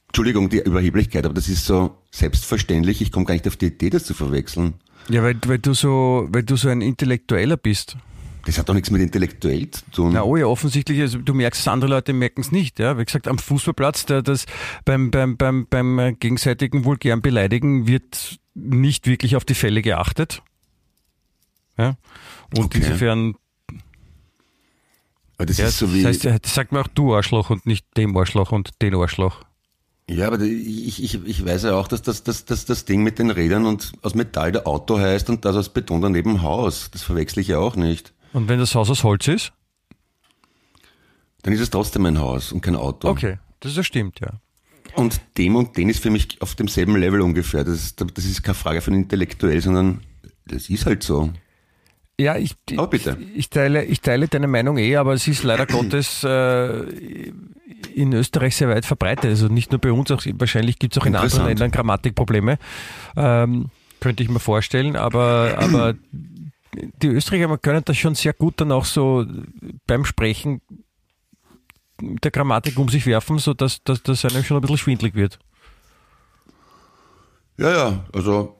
[0.08, 3.02] Entschuldigung, die Überheblichkeit, aber das ist so selbstverständlich.
[3.02, 4.74] Ich komme gar nicht auf die Idee, das zu verwechseln.
[5.10, 7.98] Ja, weil, weil du so, weil du so ein Intellektueller bist.
[8.46, 10.14] Das hat doch nichts mit intellektuell zu tun.
[10.14, 12.80] Na oh ja, offensichtlich, also du merkst es, andere Leute merken es nicht.
[12.80, 12.98] Ja?
[12.98, 14.46] Wie gesagt, am Fußballplatz, der, das
[14.84, 20.42] beim, beim, beim, beim äh, gegenseitigen vulgären Beleidigen wird nicht wirklich auf die Fälle geachtet.
[21.78, 21.98] Ja?
[22.58, 22.80] Und Okay.
[22.80, 23.36] insofern,
[25.38, 27.66] aber das ja, ist so wie, das heißt, das sagt man auch du Arschloch und
[27.66, 29.44] nicht dem Arschloch und den Arschloch.
[30.10, 33.18] ja, aber ich, ich, ich weiß ja auch, dass das, das, das, das Ding mit
[33.20, 36.90] den Rädern und aus Metall der Auto heißt und das aus Beton daneben Haus.
[36.92, 38.14] Das verwechsel ich ja auch nicht.
[38.34, 39.54] Und wenn das Haus aus Holz ist?
[41.44, 43.10] Dann ist es trotzdem ein Haus und kein Auto.
[43.10, 44.40] Okay, das stimmt, ja.
[44.96, 47.64] Und dem und den ist für mich auf demselben Level ungefähr.
[47.64, 50.02] Das ist, das ist keine Frage von intellektuell, sondern
[50.46, 51.32] das ist halt so.
[52.20, 53.18] Ja, ich, Aber bitte.
[53.20, 57.32] Ich, ich, teile, ich teile deine Meinung eh, aber es ist leider Gottes äh,
[57.96, 59.26] in Österreich sehr weit verbreitet.
[59.26, 61.48] Also nicht nur bei uns, auch wahrscheinlich gibt es auch in anderen.
[61.48, 62.60] Ländern Grammatikprobleme.
[63.16, 65.96] Ähm, könnte ich mir vorstellen, aber, aber
[66.74, 69.26] die Österreicher können das schon sehr gut dann auch so
[69.88, 70.62] beim Sprechen
[72.02, 75.40] mit der Grammatik um sich werfen, sodass dass das einem schon ein bisschen schwindlig wird.
[77.58, 78.56] Ja, ja, also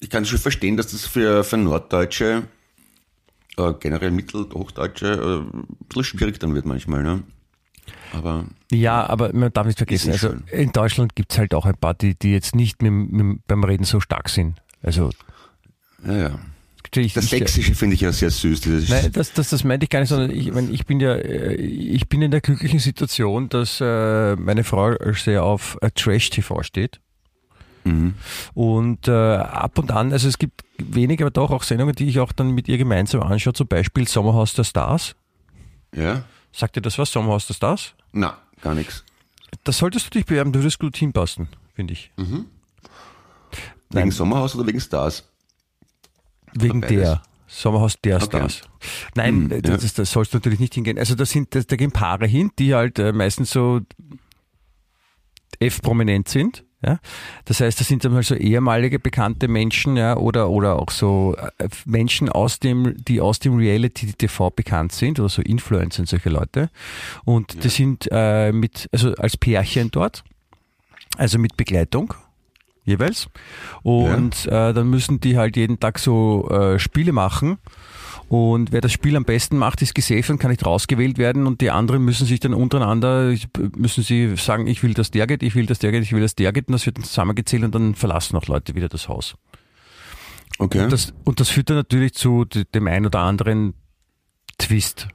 [0.00, 2.48] ich kann schon verstehen, dass das für, für Norddeutsche,
[3.56, 7.02] äh, generell Mittelhochdeutsche, äh, ein bisschen schwierig dann wird manchmal.
[7.02, 7.22] Ne?
[8.12, 11.54] Aber Ja, aber man darf nicht vergessen, Ist also nicht in Deutschland gibt es halt
[11.54, 14.60] auch ein paar, die, die jetzt nicht mit, mit, beim Reden so stark sind.
[14.82, 15.10] Also
[16.04, 16.38] ja, ja.
[16.94, 18.60] Ich, Das Sächsische finde ich ja sehr süß.
[18.60, 21.14] Dieses Nein, das, das, das meinte ich gar nicht, sondern ich, mein, ich bin ja,
[21.14, 26.62] äh, ich bin in der glücklichen Situation, dass äh, meine Frau sehr auf äh, Trash-TV
[26.62, 27.00] steht.
[27.84, 28.14] mhm.
[28.54, 32.20] Und äh, ab und an, also es gibt wenige, aber doch auch Sendungen, die ich
[32.20, 35.14] auch dann mit ihr gemeinsam anschaue, zum Beispiel Sommerhaus der Stars.
[35.94, 36.24] Ja?
[36.52, 37.94] Sagt dir das was, Sommerhaus der Stars?
[38.12, 39.04] Na, gar nichts.
[39.64, 42.10] Das solltest du dich bewerben, du würdest gut hinpassen, finde ich.
[42.16, 42.46] Wegen
[43.90, 44.10] Nein.
[44.10, 45.24] Sommerhaus oder wegen Stars?
[46.58, 47.22] Wegen der.
[47.48, 48.26] Sommerhaus der Okay.
[48.26, 48.62] Stars.
[49.14, 49.60] Nein, Hm, äh, ja.
[49.76, 50.98] das, das sollst du natürlich nicht hingehen.
[50.98, 53.80] Also da sind, da, da gehen Paare hin, die halt äh, meistens so
[55.60, 56.64] F-prominent sind.
[56.84, 56.98] Ja?
[57.44, 61.36] Das heißt, das sind dann halt so ehemalige bekannte Menschen, ja, oder, oder auch so
[61.58, 66.28] äh, Menschen aus dem, die aus dem Reality-TV bekannt sind, oder so Influencer und solche
[66.30, 66.70] Leute.
[67.24, 70.24] Und die sind äh, mit, also als Pärchen dort,
[71.16, 72.12] also mit Begleitung
[72.86, 73.28] jeweils.
[73.82, 77.58] Und äh, dann müssen die halt jeden Tag so äh, Spiele machen.
[78.28, 81.46] Und wer das Spiel am besten macht, ist gesaved und kann nicht rausgewählt werden.
[81.46, 83.32] Und die anderen müssen sich dann untereinander,
[83.76, 86.22] müssen sie sagen, ich will, dass der geht, ich will, dass der geht, ich will,
[86.22, 86.66] dass der geht.
[86.68, 89.34] Und das wird dann zusammengezählt und dann verlassen auch Leute wieder das Haus.
[90.58, 90.82] Okay.
[90.84, 93.74] Und das, und das führt dann natürlich zu de- dem ein oder anderen
[94.58, 95.06] Twist.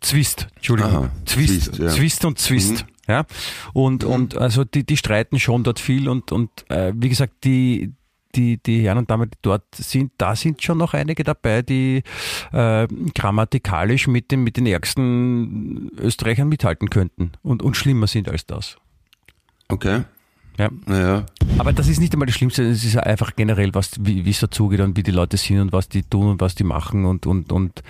[0.00, 0.92] Zwist, Entschuldigung.
[0.94, 1.88] Aha, Zwist, Zwist, ja.
[1.88, 2.84] Zwist und Zwist.
[3.06, 3.26] Ja.
[3.72, 7.92] Und, und also die, die streiten schon dort viel und, und äh, wie gesagt, die,
[8.34, 12.02] die, die Herren und Damen, die dort sind, da sind schon noch einige dabei, die
[12.52, 18.46] äh, grammatikalisch mit, dem, mit den ärgsten Österreichern mithalten könnten und, und schlimmer sind als
[18.46, 18.76] das.
[19.68, 20.04] okay.
[20.58, 20.70] Ja.
[20.86, 21.26] Naja.
[21.58, 24.80] Aber das ist nicht einmal das Schlimmste, es ist einfach generell, was, wie es dazugeht
[24.80, 27.50] und wie die Leute sind und was die tun und was die machen und, und,
[27.52, 27.82] und,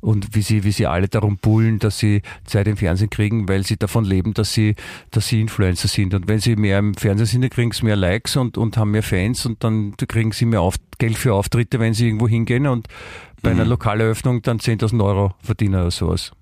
[0.00, 3.64] und wie sie, wie sie alle darum bullen, dass sie Zeit im Fernsehen kriegen, weil
[3.64, 4.74] sie davon leben, dass sie,
[5.10, 6.12] dass sie Influencer sind.
[6.12, 8.90] Und wenn sie mehr im Fernsehen sind, dann kriegen sie mehr Likes und, und haben
[8.90, 12.66] mehr Fans und dann kriegen sie mehr auf, Geld für Auftritte, wenn sie irgendwo hingehen
[12.66, 12.88] und
[13.42, 16.32] bei einer Lokaleröffnung dann 10.000 Euro verdienen oder sowas.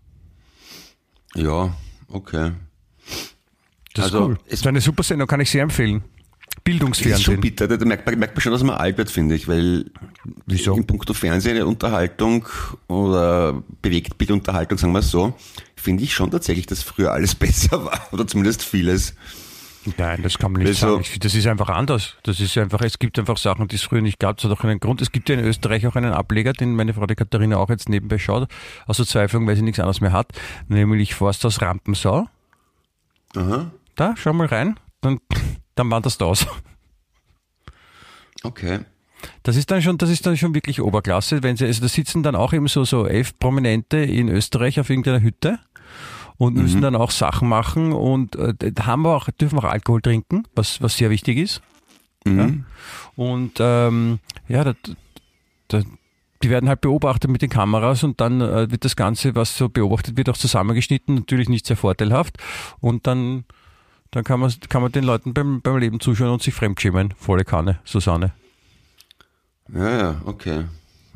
[1.34, 1.74] Ja,
[2.08, 2.52] okay.
[3.94, 4.38] Das Also, ist cool.
[4.46, 6.00] es- ist eine super Sendung, kann ich sehr empfehlen.
[6.02, 7.40] Das ist schon Bildungsfernsehen.
[7.40, 9.86] bitter, da merkt man, merkt man schon, dass man alt wird, finde ich, weil
[10.46, 10.74] Wieso?
[10.76, 12.46] in puncto Fernsehunterhaltung
[12.86, 15.34] oder Bewegtbildunterhaltung, sagen wir es so,
[15.74, 19.14] finde ich schon tatsächlich, dass früher alles besser war oder zumindest vieles.
[19.96, 21.00] Nein, das kann man nicht Weil so- sagen.
[21.10, 22.16] Ich- Das ist einfach anders.
[22.24, 24.36] Das ist einfach, es gibt einfach Sachen, die es früher nicht gab.
[24.36, 25.00] Das hat auch einen Grund.
[25.00, 27.88] Es gibt ja in Österreich auch einen Ableger, den meine Frau die Katharina auch jetzt
[27.88, 28.48] nebenbei schaut,
[28.86, 30.32] aus Verzweiflung, weil sie nichts anderes mehr hat,
[30.68, 32.28] nämlich Forsthaus Rampensau.
[33.36, 33.70] Aha.
[34.00, 35.20] Da, schau mal rein, dann,
[35.74, 36.46] dann wanderst du aus.
[38.42, 38.80] Okay.
[39.42, 42.22] Das ist dann schon, das ist dann schon wirklich Oberklasse, wenn sie, also da sitzen
[42.22, 45.58] dann auch eben so, so elf Prominente in Österreich auf irgendeiner Hütte
[46.38, 50.00] und müssen dann auch Sachen machen und äh, da haben wir auch, dürfen auch Alkohol
[50.00, 51.60] trinken, was, was sehr wichtig ist.
[52.24, 52.64] Mhm.
[53.16, 54.72] Und ähm, ja, da,
[55.68, 55.82] da,
[56.42, 59.68] die werden halt beobachtet mit den Kameras und dann äh, wird das Ganze, was so
[59.68, 62.38] beobachtet wird, auch zusammengeschnitten, natürlich nicht sehr vorteilhaft.
[62.80, 63.44] Und dann,
[64.10, 67.14] dann kann man, kann man den Leuten beim, beim Leben zuschauen und sich fremdschämen.
[67.16, 68.32] Volle Kanne, Susanne.
[69.72, 70.64] Ja, ja, okay.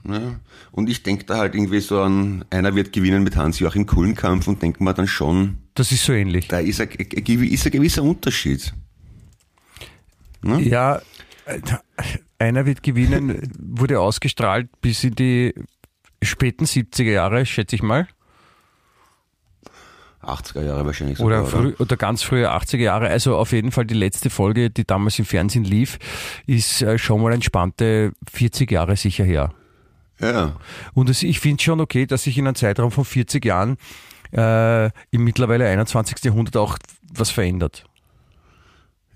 [0.07, 0.39] Ja.
[0.71, 4.63] Und ich denke da halt irgendwie so an, einer wird gewinnen mit Hans-Joachim Kullenkampf und
[4.63, 6.47] denke mir dann schon, Das ist so ähnlich.
[6.49, 8.75] da ist ein, ist ein gewisser Unterschied.
[10.43, 10.61] Ne?
[10.61, 11.01] Ja,
[12.39, 15.55] einer wird gewinnen, wurde ausgestrahlt bis in die
[16.23, 18.07] späten 70er Jahre, schätze ich mal.
[20.29, 23.09] 80er Jahre wahrscheinlich Oder, sogar, früh, oder ganz frühe 80er Jahre.
[23.09, 25.99] Also auf jeden Fall die letzte Folge, die damals im Fernsehen lief,
[26.47, 29.53] ist äh, schon mal entspannte 40 Jahre sicher her.
[30.21, 30.57] Ja.
[30.95, 33.77] Und es, ich finde schon okay, dass sich in einem Zeitraum von 40 Jahren
[34.33, 36.25] äh, im mittlerweile 21.
[36.25, 36.79] Jahrhundert auch
[37.13, 37.85] was verändert.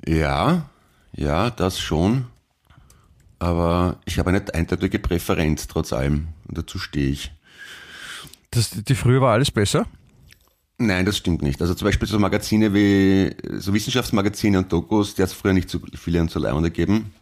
[0.07, 0.69] Ja,
[1.13, 2.27] ja, das schon.
[3.39, 6.29] Aber ich habe eine eindeutige Präferenz trotz allem.
[6.49, 7.33] Und dazu stehe ich.
[8.51, 9.87] Das, die früher war alles besser.
[10.79, 11.61] Nein, das stimmt nicht.
[11.61, 15.69] Also zum Beispiel so Magazine wie, so Wissenschaftsmagazine und Dokus, die hat es früher nicht
[15.69, 17.13] so viele und so Leibende gegeben.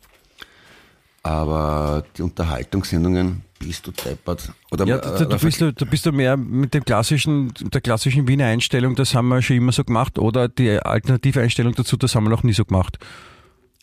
[1.23, 4.53] Aber die Unterhaltungssendungen, bist du deppert.
[4.71, 7.53] Oder, Ja, äh, da, da, oder bist du, da bist du mehr mit dem klassischen,
[7.73, 11.75] der klassischen Wiener Einstellung, das haben wir schon immer so gemacht, oder die alternative Einstellung
[11.75, 12.99] dazu, das haben wir noch nie so gemacht.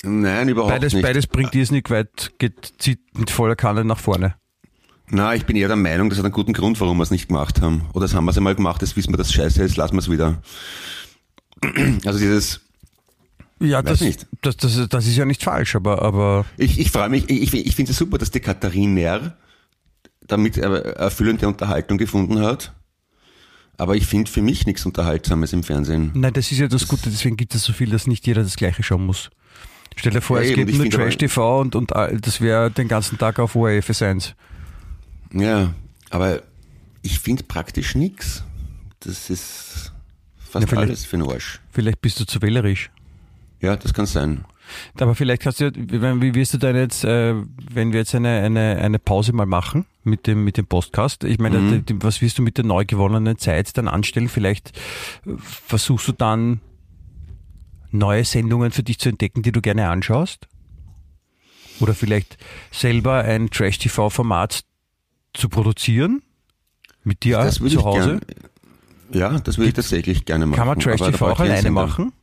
[0.04, 1.04] Nein, überhaupt Beides, nicht.
[1.04, 4.36] beides bringt irrsinnig weit, geht, zieht mit voller Kanne nach vorne.
[5.10, 7.28] Na, ich bin eher der Meinung, das hat einen guten Grund, warum wir es nicht
[7.28, 7.84] gemacht haben.
[7.94, 9.94] Oder das haben wir es einmal gemacht, jetzt wissen wir, dass es scheiße ist, lassen
[9.94, 10.42] wir es wieder.
[12.06, 12.62] Also dieses,
[13.60, 14.28] Ja, Weiß das, nicht.
[14.42, 17.76] Das, das, das ist ja nicht falsch, aber, aber ich, ich freue mich, ich, ich
[17.76, 19.38] finde es super, dass die Kathariner
[20.28, 22.74] damit er- erfüllende Unterhaltung gefunden hat.
[23.78, 26.12] Aber ich finde für mich nichts Unterhaltsames im Fernsehen.
[26.14, 28.56] nein, das ist ja das Gute, deswegen gibt es so viel, dass nicht jeder das
[28.56, 29.30] Gleiche schauen muss.
[29.96, 32.40] Stell dir vor, Ja, es eben, geht ich nur Trash TV und, und all- das
[32.42, 34.36] wäre den ganzen Tag auf ORF 1.
[35.34, 35.74] Ja,
[36.10, 36.42] aber
[37.02, 38.44] ich finde praktisch nichts.
[39.02, 39.92] Das ist
[40.38, 41.60] fast Ja, alles für den Arsch.
[41.72, 42.90] Vielleicht bist du zu wählerisch.
[43.62, 44.46] Ja, das kann sein.
[45.00, 47.36] Aber vielleicht kannst du, ja- wie wirst du denn jetzt, äh,
[47.72, 51.24] wenn wir jetzt eine, eine, eine Pause mal machen mit dem, mit dem Podcast?
[51.26, 51.84] Ich meine, Mhm.
[52.02, 54.30] was wirst du mit der neu gewonnenen Zeit dann anstellen?
[54.30, 54.72] Vielleicht
[55.26, 56.62] äh, versuchst du dann
[57.92, 60.48] neue Sendungen für dich zu entdecken, die du gerne anschaust?
[61.80, 62.38] Oder vielleicht
[62.72, 64.64] selber ein Trash-TV-Format
[65.34, 66.22] zu produzieren?
[67.04, 68.22] Mit dir Das zu Hause?
[69.12, 70.58] gern, ja, das würde ich tatsächlich gerne machen.
[70.58, 72.14] Kann man Trash-TV brauche auch alleine machen?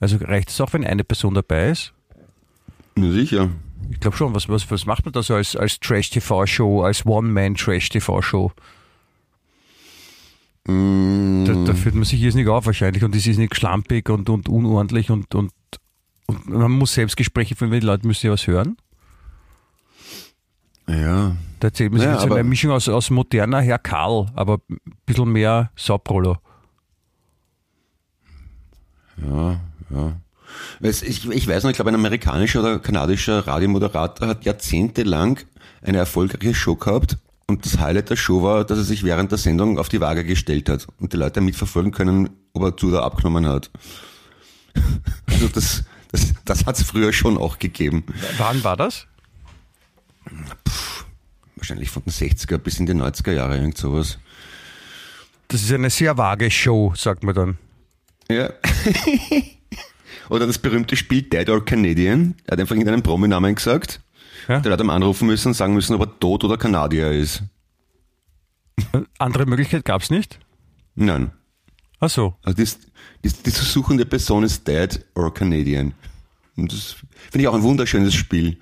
[0.00, 1.92] Also reicht es auch, wenn eine Person dabei ist?
[2.96, 3.50] Ja, sicher.
[3.90, 8.52] Ich glaube schon, was, was, was macht man da so als, als Trash-TV-Show, als One-Man-Trash-TV-Show?
[10.66, 14.28] Mm, Da, da fühlt man sich irrsinnig auf wahrscheinlich und es ist nicht schlampig und,
[14.28, 15.52] und unordentlich und, und,
[16.26, 18.76] und man muss Selbstgespräche führen, weil die Leute müssen ja was hören.
[20.90, 24.26] Ja, Da erzählt man sich Ja, jetzt so eine Mischung aus, aus moderner Herr Karl,
[24.34, 26.38] aber ein bisschen mehr Sauprollo.
[29.22, 30.16] ja, ja.
[30.80, 35.38] Ich, ich weiß noch, ich glaube, ein amerikanischer oder kanadischer Radiomoderator hat jahrzehntelang
[35.82, 39.38] eine erfolgreiche Show gehabt und das Highlight der Show war, dass er sich während der
[39.38, 43.02] Sendung auf die Waage gestellt hat und die Leute mitverfolgen können, ob er zu oder
[43.04, 43.70] abgenommen hat.
[45.26, 48.04] Also das, das, das hat es früher schon auch gegeben.
[48.36, 49.06] Wann war das?
[51.56, 54.18] Wahrscheinlich von den 60er bis in die 90er Jahre, irgend sowas.
[55.48, 57.58] Das ist eine sehr vage Show, sagt man dann.
[58.28, 58.50] Ja.
[60.30, 62.36] Oder das berühmte Spiel Dead or Canadian.
[62.46, 64.00] Er hat einfach irgendeinen Prominamen gesagt.
[64.48, 64.60] Ja?
[64.60, 67.42] Der hat ihm anrufen müssen und sagen müssen, ob er tot oder Kanadier ist.
[69.18, 70.38] Andere Möglichkeit gab es nicht?
[70.94, 71.32] Nein.
[71.98, 72.36] Ach so.
[72.42, 72.78] Also das,
[73.22, 75.92] das, die zu suchende Person ist Dead or Canadian.
[76.56, 76.96] Und das
[77.30, 78.58] finde ich auch ein wunderschönes Spiel.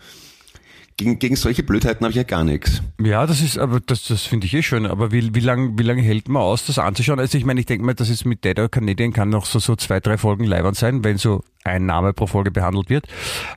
[0.98, 2.82] Gegen, gegen solche Blödheiten habe ich ja gar nichts.
[3.00, 4.84] Ja, das ist, aber das, das finde ich eh schön.
[4.84, 7.20] Aber wie, wie lange wie lang hält man aus, das anzuschauen?
[7.20, 9.60] Also ich meine, ich denke mal, das ist mit Dead or Canadian kann noch so,
[9.60, 13.06] so zwei, drei Folgen leibend sein, wenn so ein Name pro Folge behandelt wird.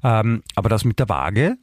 [0.04, 1.58] Ähm, aber das mit der Waage,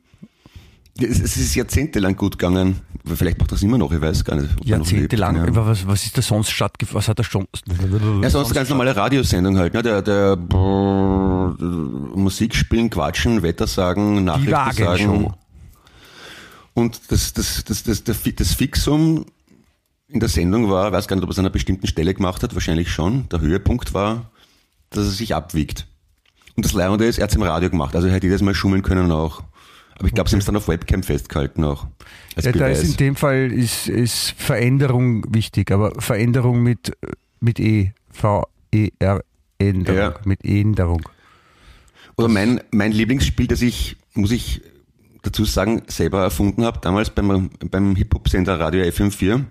[1.00, 2.80] Es, ist jahrzehntelang gut gegangen.
[3.04, 4.50] Vielleicht macht das immer noch, ich weiß gar nicht.
[4.64, 5.36] Jahrzehntelang.
[5.36, 5.46] ja.
[5.54, 6.98] Was, was ist da sonst stattgefunden?
[6.98, 7.46] Was hat er schon?
[8.20, 9.82] Ja, sonst ganz normale Radiosendung halt, ne?
[9.84, 10.36] Der, der
[12.16, 14.86] Musik spielen, quatschen, Wetter sagen, Die Nachrichten sagen.
[14.86, 15.34] Wagenshow.
[16.78, 19.26] Und das, das, das, das, das, Fi- das Fixum
[20.08, 22.14] in der Sendung war, ich weiß gar nicht, ob er es an einer bestimmten Stelle
[22.14, 23.28] gemacht hat, wahrscheinlich schon.
[23.30, 24.30] Der Höhepunkt war,
[24.90, 25.86] dass er sich abwiegt.
[26.56, 28.54] Und das Leihende ist, er hat es im Radio gemacht, also er hätte jedes Mal
[28.54, 29.42] schummeln können auch.
[29.98, 31.88] Aber ich glaube, sie haben es dann auf Webcam festgehalten auch.
[32.40, 36.92] Ja, da ist in dem Fall ist, ist Veränderung wichtig, aber Veränderung mit,
[37.40, 37.92] mit E.
[38.12, 39.24] V-E-R.
[39.58, 39.98] Änderung.
[39.98, 40.14] Ja.
[40.24, 41.02] Mit Änderung.
[42.16, 44.62] Oder mein, mein Lieblingsspiel, das ich, muss ich
[45.22, 49.44] dazu sagen, selber erfunden habe, damals beim, beim Hip-Hop-Sender Radio FM4,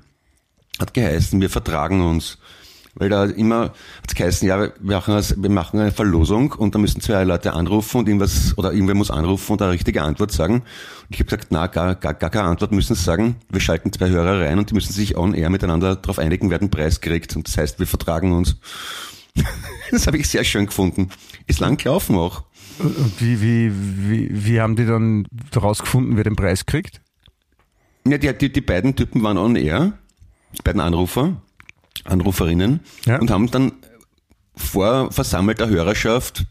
[0.80, 2.38] hat geheißen, wir vertragen uns.
[3.00, 3.74] Weil da immer hat
[4.08, 8.00] es geheißen, ja, wir machen, wir machen eine Verlosung und da müssen zwei Leute anrufen
[8.00, 10.56] und irgendwas, oder irgendwer muss anrufen und eine richtige Antwort sagen.
[10.56, 10.66] Und
[11.10, 13.36] ich habe gesagt, na, gar, gar, gar keine Antwort müssen sie sagen.
[13.50, 16.58] Wir schalten zwei Hörer rein und die müssen sich on air miteinander darauf einigen, wer
[16.58, 17.36] den Preis kriegt.
[17.36, 18.56] Und das heißt, wir vertragen uns.
[19.92, 21.10] das habe ich sehr schön gefunden.
[21.46, 22.44] Ist lang gelaufen auch.
[22.80, 23.72] Und wie, wie,
[24.10, 27.02] wie, wie haben die dann herausgefunden, wer den Preis kriegt?
[28.08, 29.94] Ja, die, die, die beiden Typen waren on air,
[30.58, 31.42] die beiden Anrufer,
[32.06, 33.20] Anruferinnen, Ja.
[33.20, 33.74] und haben dann
[34.56, 36.46] vor versammelter Hörerschaft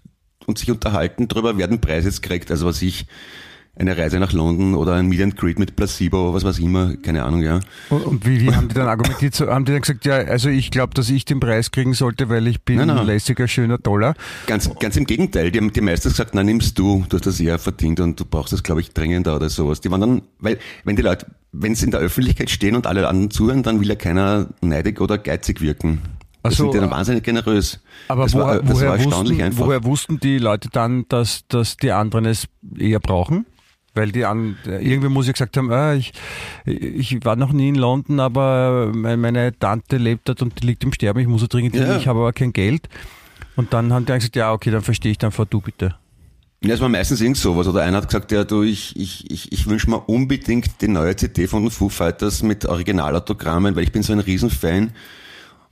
[0.47, 2.51] und sich unterhalten darüber, wer den Preis jetzt kriegt.
[2.51, 3.07] Also was ich,
[3.79, 6.97] eine Reise nach London oder ein Meet and Greet mit Placebo, was weiß ich immer,
[6.97, 7.61] keine Ahnung, ja.
[7.91, 9.39] Und, und wie, wie haben die dann argumentiert?
[9.41, 12.47] Haben die dann gesagt, ja, also ich glaube, dass ich den Preis kriegen sollte, weil
[12.47, 12.99] ich bin Nein, nein.
[12.99, 14.15] ein lässiger, schöner, toller.
[14.47, 17.39] Ganz, ganz im Gegenteil, die haben die meisten gesagt, na nimmst du, du hast das
[17.39, 19.83] eher verdient und du brauchst das, glaube ich, dringender oder sowas.
[19.83, 23.07] Die waren dann, weil, wenn die Leute, wenn sie in der Öffentlichkeit stehen und alle
[23.07, 26.01] anderen zuhören, dann will ja keiner neidig oder geizig wirken.
[26.43, 27.81] Das Ach so, sind die dann wahnsinnig generös.
[28.09, 29.67] Aber das woher, war, das woher, war erstaunlich wussten, einfach.
[29.67, 32.47] woher wussten die Leute dann, dass, dass die anderen es
[32.79, 33.45] eher brauchen?
[33.97, 36.13] Weil die an, irgendwie muss ich gesagt haben, ah, ich,
[36.65, 40.93] ich war noch nie in London, aber meine Tante lebt dort und die liegt im
[40.93, 41.97] Sterben, ich muss so dringend hin, Ja.
[41.97, 42.89] ich habe aber kein Geld.
[43.57, 45.95] Und dann haben die gesagt, ja, okay, dann verstehe ich, dann fahr du bitte.
[46.63, 47.67] Ja, es war meistens irgend sowas.
[47.69, 51.17] Oder einer hat gesagt, ja, du, ich, ich, ich, ich wünsche mir unbedingt die neue
[51.17, 54.91] CD von den Foo Fighters mit Originalautogrammen, weil ich bin so ein Riesenfan.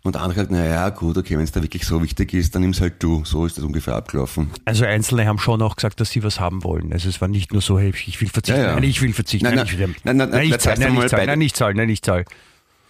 [0.05, 2.61] Und der andere gesagt, naja, gut, okay, wenn es da wirklich so wichtig ist, dann
[2.61, 3.25] nimm's halt du.
[3.25, 4.51] So ist das ungefähr abgelaufen.
[4.67, 6.93] Also Einzelne haben schon auch gesagt, dass sie was haben wollen.
[6.93, 8.75] Also es war nicht nur so, hey, ich will verzichten, Ja, ja.
[8.75, 10.79] nein, ich will verzichten, Nein, nein, nein, ich will, nein, nein, nein, ich nein, zahle,
[10.81, 12.25] nein, ich zahle, beide- nein, ich zahle, nein, ich zahle.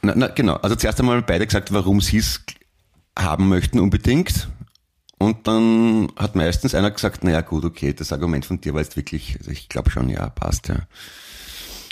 [0.03, 0.55] Na, na, genau.
[0.57, 2.42] Also zuerst einmal beide gesagt, warum sie es
[3.16, 4.48] haben möchten unbedingt.
[5.18, 8.96] Und dann hat meistens einer gesagt, naja gut, okay, das Argument von dir war jetzt
[8.96, 10.81] wirklich, also ich glaube schon, ja, passt, ja.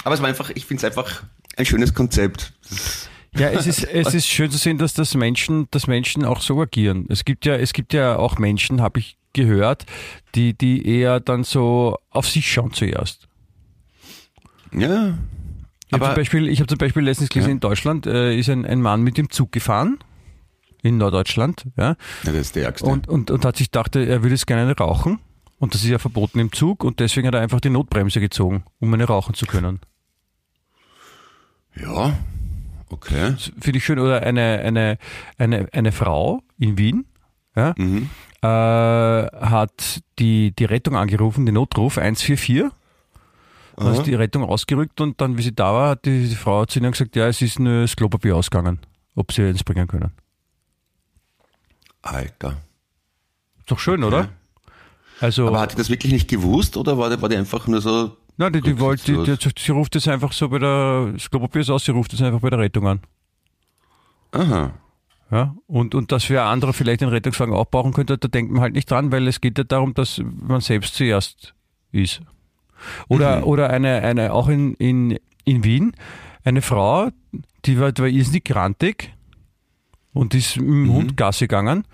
[0.02, 1.22] Aber es war einfach, ich finde es einfach
[1.56, 2.52] ein schönes Konzept.
[3.34, 6.60] Ja, es ist, es ist schön zu sehen, dass das Menschen, dass Menschen auch so
[6.60, 7.06] agieren.
[7.08, 9.86] Es gibt ja, es gibt ja auch Menschen, habe ich gehört,
[10.34, 13.28] die, die eher dann so auf sich schauen zuerst.
[14.72, 15.16] Ja.
[15.86, 17.52] Ich habe zum Beispiel, ich habe zum Beispiel letztens gelesen, Ja.
[17.54, 19.98] in Deutschland äh, ist ein, ein Mann mit dem Zug gefahren,
[20.82, 22.86] in Norddeutschland, ja, ja, das ist der Ärgste.
[22.86, 25.20] und, und, und hat sich gedacht, er würde es gerne rauchen.
[25.58, 28.64] Und das ist ja verboten im Zug und deswegen hat er einfach die Notbremse gezogen,
[28.80, 29.78] um eine rauchen zu können.
[31.80, 32.18] ja,
[32.92, 33.34] okay.
[33.60, 33.98] Finde ich schön.
[33.98, 34.98] Oder eine, eine,
[35.38, 37.06] eine, eine Frau in Wien,
[37.56, 38.08] ja, Mhm.
[38.42, 42.70] äh, hat die, die Rettung angerufen, den Notruf 144.
[43.76, 43.92] Dann Aha.
[43.96, 46.78] ist die Rettung ausgerückt und dann, wie sie da war, hat die, die Frau zu
[46.78, 48.78] ihnen gesagt, ja, es ist nur das Klopapier ausgegangen,
[49.14, 50.12] ob sie ins bringen können.
[52.02, 52.58] Alter.
[53.58, 54.28] Ist doch schön, oder?
[55.20, 57.80] Also, Aber hat die das wirklich nicht gewusst oder war die, war die einfach nur
[57.80, 61.30] so, nein, die, die, wollte, die, die, sie ruft es einfach so bei der, das
[61.30, 63.00] Klopapier ist aus, sie ruft es einfach bei der Rettung an.
[64.32, 64.72] aha,
[65.30, 68.60] Ja, und, und dass wer andere vielleicht den Rettungswagen auch brauchen könnte, da denkt man
[68.62, 71.54] halt nicht dran, weil es geht ja darum, dass man selbst zuerst
[71.90, 72.20] ist.
[73.08, 73.44] Oder, Mhm.
[73.44, 75.92] oder eine, eine, auch in, in, in Wien,
[76.44, 77.10] eine Frau,
[77.64, 79.14] die war, die war irrsinnig grantig
[80.14, 81.84] und ist mit dem Hund Gassi gegangen.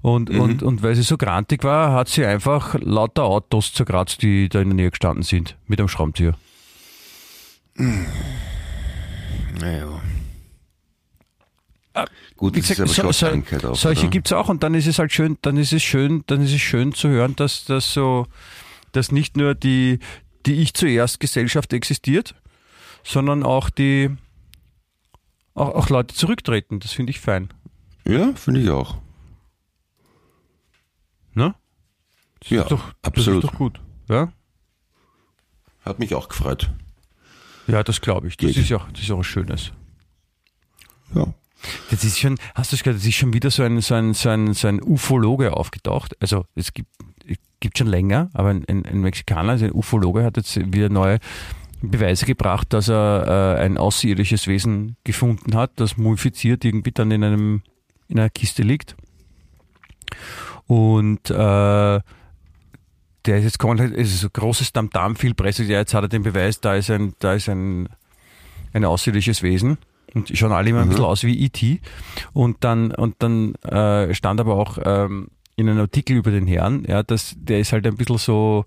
[0.00, 0.40] Und, Mhm.
[0.40, 4.60] und, und weil sie so grantig war, hat sie einfach lauter Autos zerkratzt, die da
[4.60, 6.34] in der Nähe gestanden sind, mit einem Schraubenzieher.
[9.60, 10.00] naja.
[12.36, 14.10] Gut, Wie das ist gesagt, aber so, so, auch, solche oder?
[14.10, 16.60] gibt's auch und dann ist es halt schön, dann ist es schön, dann ist es
[16.60, 18.26] schön zu hören, dass das so,
[18.92, 20.00] dass nicht nur die,
[20.44, 22.34] die ich zuerst Gesellschaft existiert,
[23.02, 24.10] sondern auch die
[25.54, 26.80] auch, auch Leute zurücktreten.
[26.80, 27.48] Das finde ich fein.
[28.06, 28.96] Ja, finde ich auch.
[31.34, 31.54] Ne?
[32.40, 33.42] Das Ja, doch, absolut.
[33.42, 33.80] Das ist doch gut.
[34.08, 34.32] Ja,
[35.84, 36.70] Hat mich auch gefreut.
[37.66, 38.36] ja das glaube ich.
[38.36, 38.56] Das Geht.
[38.58, 39.72] ist ja auch, das ist auch was Schönes.
[41.14, 41.34] Ja.
[41.90, 44.14] Das ist schon, hast du es gehört, das ist schon wieder so ein, so ein,
[44.14, 46.14] so ein, so ein Ufologe aufgetaucht.
[46.20, 46.90] Also es gibt,
[47.26, 50.88] es gibt schon länger, aber ein, ein, ein Mexikaner, also ein Ufologe, hat jetzt wieder
[50.88, 51.18] neue
[51.82, 57.24] Beweise gebracht, dass er äh, ein außerirdisches Wesen gefunden hat, das mumifiziert irgendwie dann in
[57.24, 57.62] einem
[58.08, 58.96] in einer Kiste liegt.
[60.66, 62.02] Und äh, der
[63.38, 66.22] ist jetzt kommen, es ist ein großes Tamtam, viel Presse, ja, jetzt hat er den
[66.22, 67.88] Beweis, da ist ein, da ist ein,
[68.72, 69.78] ein außerirdisches Wesen.
[70.14, 70.90] Und schauen alle immer ein Mhm.
[70.90, 71.80] bisschen aus wie E.T.
[72.32, 76.84] Und dann, und dann äh, stand aber auch ähm, in einem Artikel über den Herrn,
[76.86, 78.66] ja, dass der ist halt ein bisschen so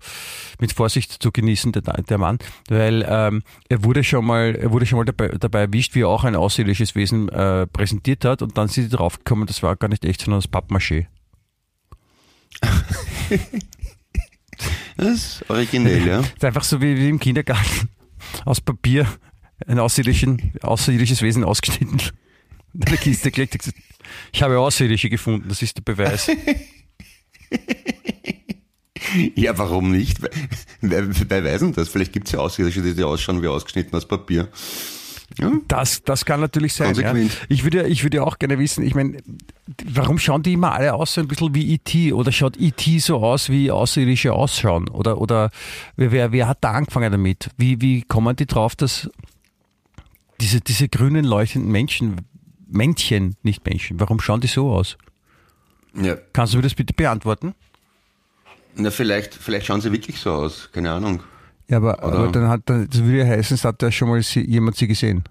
[0.58, 2.38] mit Vorsicht zu genießen, der, der Mann,
[2.68, 6.08] weil ähm, er wurde schon mal, er wurde schon mal dabei, dabei erwischt, wie er
[6.08, 9.88] auch ein außerirdisches Wesen äh, präsentiert hat und dann sind sie draufgekommen, das war gar
[9.88, 11.06] nicht echt, sondern das Pappmaché.
[14.96, 16.18] Das ist originell, ja.
[16.20, 17.88] Das ist einfach so wie, wie im Kindergarten.
[18.44, 19.06] Aus Papier
[19.66, 22.00] ein außerirdisches Wesen ausgeschnitten.
[22.74, 23.72] In eine Kiste gelegt.
[24.32, 26.30] Ich habe Außerirdische gefunden, das ist der Beweis.
[29.34, 30.18] Ja, warum nicht?
[30.80, 31.88] Wer, wer weiß denn das?
[31.88, 34.48] Vielleicht gibt es ja Außerirdische, die ausschauen wie ausgeschnitten aus Papier.
[35.38, 36.94] Ja, Das, das kann natürlich sein.
[36.96, 37.14] Ja.
[37.48, 39.18] Ich würde, ich würde auch gerne wissen, ich meine,
[39.84, 42.12] warum schauen die immer alle aus so ein bisschen wie E.T.
[42.12, 42.98] oder schaut E.T.
[42.98, 44.88] so aus, wie Außerirdische ausschauen?
[44.88, 45.50] Oder, oder
[45.96, 47.50] wer, wer hat da angefangen damit?
[47.56, 49.08] Wie, wie kommen die drauf, dass
[50.40, 52.16] diese, diese grünen leuchtenden Menschen,
[52.66, 54.96] Männchen, nicht Menschen, warum schauen die so aus?
[55.94, 56.16] ja.
[56.32, 57.54] Kannst du mir das bitte beantworten?
[58.76, 60.68] Na, vielleicht, vielleicht schauen sie wirklich so aus.
[60.72, 61.22] Keine Ahnung.
[61.68, 64.22] Ja, aber, aber dann hat dann, das würde ja heißen, es hat ja schon mal
[64.22, 65.22] sie, jemand sie gesehen.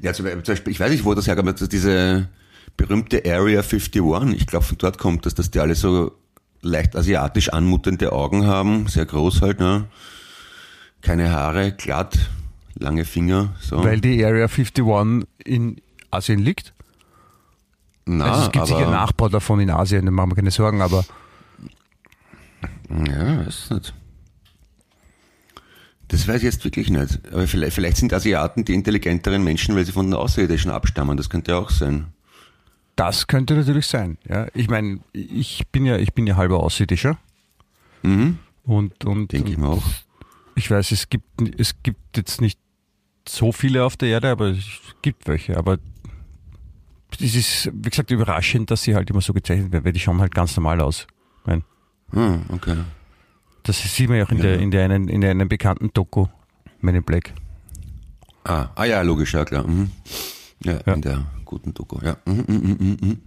[0.00, 2.28] Ja, zum Beispiel, ich weiß nicht, wo das herkommt, aber diese
[2.76, 6.12] berühmte Area 51, ich glaube, von dort kommt das, dass die alle so
[6.62, 9.86] leicht asiatisch anmutende Augen haben, sehr groß halt, ne?
[11.02, 12.18] Keine Haare, glatt,
[12.78, 13.82] lange Finger, so.
[13.82, 15.80] Weil die Area 51 in
[16.10, 16.72] Asien liegt.
[18.06, 21.04] Na, also es gibt sicher Nachbau davon in Asien, da machen wir keine Sorgen, aber
[22.88, 23.94] Ja, weiß nicht.
[26.08, 27.20] Das weiß ich jetzt wirklich nicht.
[27.32, 31.16] Aber vielleicht, vielleicht sind Asiaten die intelligenteren Menschen, weil sie von den Außerirdischen abstammen.
[31.16, 32.06] Das könnte auch sein.
[32.96, 34.18] das könnte natürlich sein.
[34.28, 37.16] Ja, ich meine, ich bin ja, ich bin ja halber Außerirdischer
[38.02, 38.38] Mhm.
[38.64, 39.82] und und Denke ich mir auch.
[40.56, 41.26] ich weiß, es gibt
[41.60, 42.58] es gibt jetzt nicht
[43.28, 44.64] so viele auf der Erde, aber es
[45.02, 45.56] gibt welche.
[45.58, 45.78] Aber
[47.20, 50.20] es ist, wie gesagt, überraschend, dass sie halt immer so gezeichnet werden, weil die schauen
[50.20, 51.06] halt ganz normal aus.
[51.44, 51.62] Mein,
[52.12, 52.76] Hm, okay.
[53.62, 54.42] Das sieht man ja auch in, Ja.
[54.44, 56.26] der, in, der einen, in der einen bekannten Doku,
[56.80, 57.32] Men in Black.
[58.44, 59.66] Ah, ah ja, logisch, ja klar.
[59.66, 59.90] Mhm.
[60.64, 60.94] Ja, Ja.
[60.94, 61.98] in der guten Doku.
[62.04, 62.16] Ja.
[62.24, 63.18] Mhm, mhm, mhm, mhm.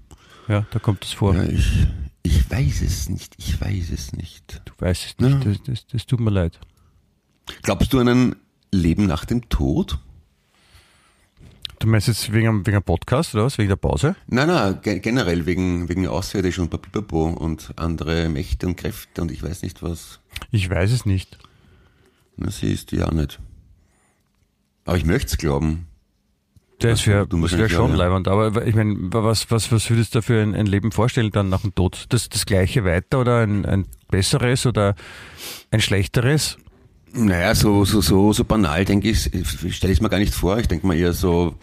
[0.48, 1.36] Ja, da kommt das vor.
[1.36, 1.88] ja ich,
[2.24, 3.36] ich weiß es nicht.
[3.38, 4.62] Ich weiß es nicht.
[4.66, 6.60] Du weißt es nicht, das, das, das tut mir leid.
[7.62, 8.36] Glaubst du an ein
[8.72, 10.00] Leben nach dem Tod?
[11.84, 13.58] Du meinst jetzt wegen, einem- wegen einem Podcast oder was?
[13.58, 14.16] Wegen der Pause?
[14.28, 19.30] Nein, nein, ge- generell wegen, wegen Außerirdischen und Papipapo und andere Mächte und Kräfte und
[19.32, 20.22] ich weiß nicht was.
[20.52, 21.38] Ich weiß es nicht.
[22.38, 23.38] Na, siehst du ja nicht.
[24.86, 25.88] Aber ich möchte es glauben.
[26.80, 27.98] Das wäre du musst wär schon glauben, ja.
[28.00, 28.28] leibend.
[28.30, 31.50] Aber ich meine, was, was, was würdest du da für ein, ein Leben vorstellen dann
[31.50, 32.06] nach dem Tod?
[32.10, 34.96] Das, das gleiche weiter oder ein, ein besseres oder
[35.70, 36.58] ein schlechteres?
[37.12, 40.58] Naja, so, so, so, so banal denke ich, stelle ich es mir gar nicht vor.
[40.60, 41.56] Ich denke mal eher so,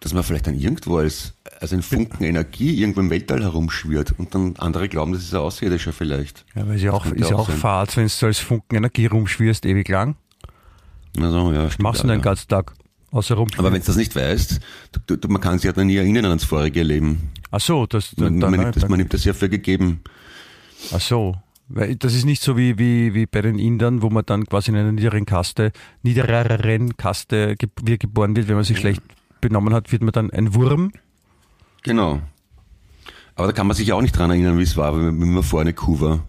[0.00, 4.34] dass man vielleicht dann irgendwo als, als ein Funken Energie irgendwo im Weltall herumschwirrt und
[4.34, 6.46] dann andere glauben, das ist ein Außerirdischer vielleicht.
[6.54, 7.50] Ja, weil ist ja auch, ist ja auch auch.
[7.50, 10.16] Fahrt, wenn du als Funken Energie rumschwirrst, ewig lang.
[11.18, 12.24] Also, ja, stimmt machst du denn den ja.
[12.24, 12.72] ganzen Tag?
[13.12, 13.48] Außer rum.
[13.58, 14.60] Aber wenn du das nicht weißt,
[15.06, 17.30] du, du, man kann sich ja dann nie erinnern ans vorige Leben.
[17.50, 20.00] Ach so, das, Man, man, nimmt das, man nimmt das ja für gegeben.
[20.92, 21.36] Ach so.
[21.68, 24.70] Weil das ist nicht so wie, wie, wie bei den Indern, wo man dann quasi
[24.70, 25.72] in einer niederen Kaste,
[26.02, 28.48] niedereren Kaste ge wie geboren wird.
[28.48, 29.02] Wenn man sich schlecht
[29.40, 30.92] benommen hat, wird man dann ein Wurm.
[31.82, 32.20] Genau.
[33.34, 35.72] Aber da kann man sich auch nicht dran erinnern, wie es war, wenn man vorne
[35.72, 36.24] Kuh war.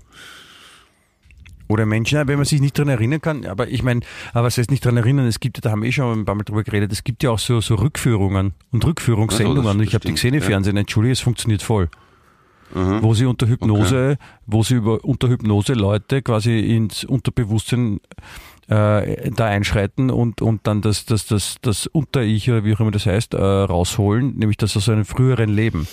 [1.68, 3.46] Oder Menschen, wenn man sich nicht dran erinnern kann.
[3.46, 4.02] Aber ich meine,
[4.34, 5.26] aber was heißt nicht dran erinnern?
[5.26, 7.24] Es gibt, ja, da haben wir eh schon ein paar Mal drüber geredet, es gibt
[7.24, 9.60] ja auch so, so Rückführungen und Rückführungssendungen.
[9.60, 10.48] Ach so, das- und ich habe die gesehen im ja.
[10.48, 11.90] Fernsehen, entschuldige, es funktioniert voll.
[12.74, 18.00] Wo sie unter Hypnose, wo sie über, unter Hypnose Leute quasi ins Unterbewusstsein
[18.72, 22.92] äh, da einschreiten und, und dann das, das, das, das Unter-Ich oder wie auch immer
[22.92, 25.88] das heißt, äh, rausholen, nämlich das aus einem früheren Leben.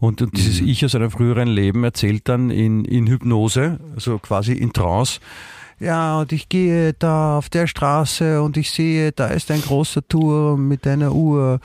[0.00, 4.54] Und, und dieses Ich aus einem früheren Leben erzählt dann in, in Hypnose, also quasi
[4.54, 5.20] in Trance,
[5.80, 10.06] ja, und ich gehe da auf der Straße und ich sehe, da ist ein großer
[10.06, 11.60] Turm mit einer Uhr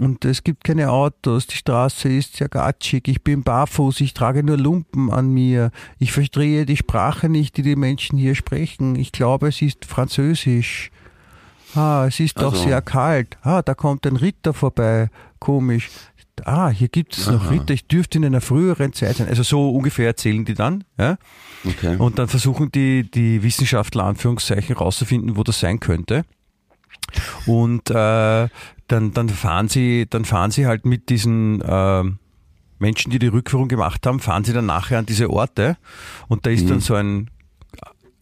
[0.00, 4.42] und es gibt keine Autos, die Straße ist sehr gatschig, ich bin barfuß, ich trage
[4.42, 9.12] nur Lumpen an mir, ich verstehe die Sprache nicht, die die Menschen hier sprechen, ich
[9.12, 10.90] glaube, es ist Französisch.
[11.76, 12.68] Ah, es ist doch Also.
[12.68, 13.36] sehr kalt.
[13.42, 15.10] Ah, da kommt ein Ritter vorbei.
[15.40, 15.90] Komisch.
[16.44, 17.50] Ah, hier gibt es noch.
[17.50, 19.28] Ritter, ich dürfte in einer früheren Zeit sein.
[19.28, 20.84] Also so ungefähr erzählen die dann.
[20.98, 21.16] Ja?
[21.64, 21.96] Okay.
[21.96, 26.24] Und dann versuchen die, die Wissenschaftler, Anführungszeichen, rauszufinden, wo das sein könnte.
[27.46, 27.94] Und äh,
[28.88, 32.04] dann, dann, fahren sie, dann fahren sie halt mit diesen äh,
[32.78, 35.76] Menschen, die die Rückführung gemacht haben, fahren sie dann nachher an diese Orte.
[36.28, 37.30] Und da ist dann so ein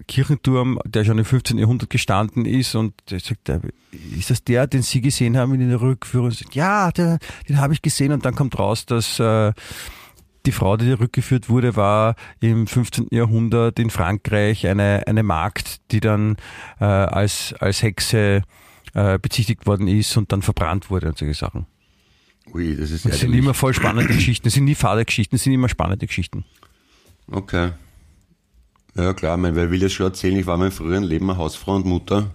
[0.07, 1.59] Kirchenturm, der schon im 15.
[1.59, 3.51] Jahrhundert gestanden ist und der sagt,
[4.17, 6.31] ist das der, den Sie gesehen haben in der Rückführung?
[6.31, 9.53] Sagt, ja, der, den habe ich gesehen und dann kommt raus, dass äh,
[10.47, 13.09] die Frau, die rückgeführt wurde, war im 15.
[13.11, 16.37] Jahrhundert in Frankreich eine, eine Magd, die dann
[16.81, 18.43] äh, als, als Hexe
[18.95, 21.67] äh, bezichtigt worden ist und dann verbrannt wurde und solche Sachen.
[22.53, 24.45] Ui, das ist Das sind immer voll spannende Geschichten.
[24.45, 26.45] Das sind nie fade Geschichten, das sind immer spannende Geschichten.
[27.31, 27.71] Okay.
[28.95, 30.37] Ja klar, mein, wer will das schon erzählen?
[30.37, 32.31] Ich war in meinem früheren Leben eine Hausfrau und Mutter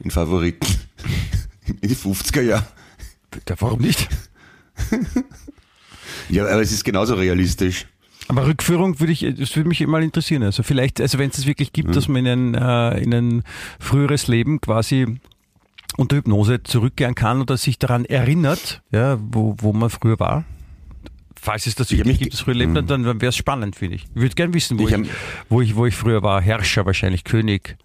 [0.00, 0.66] in Favoriten.
[1.80, 2.66] In die 50er Jahre.
[3.48, 4.08] Ja, warum nicht?
[6.28, 7.86] Ja, aber es ist genauso realistisch.
[8.28, 10.42] Aber Rückführung würde ich, das würde mich mal interessieren.
[10.42, 13.42] Also vielleicht, also wenn es es wirklich gibt, dass man in ein, äh, in ein
[13.78, 15.18] früheres Leben quasi
[15.96, 20.44] unter Hypnose zurückkehren kann oder sich daran erinnert, ja, wo, wo man früher war.
[21.40, 23.96] Falls es das Ich wirklich gibt, das frühe Leben, dann, dann wäre es spannend, finde
[23.96, 24.04] ich.
[24.14, 25.08] Ich würde gerne wissen, wo Ich ich,
[25.48, 26.40] wo, ich, wo ich früher war.
[26.40, 27.76] Herrscher wahrscheinlich, König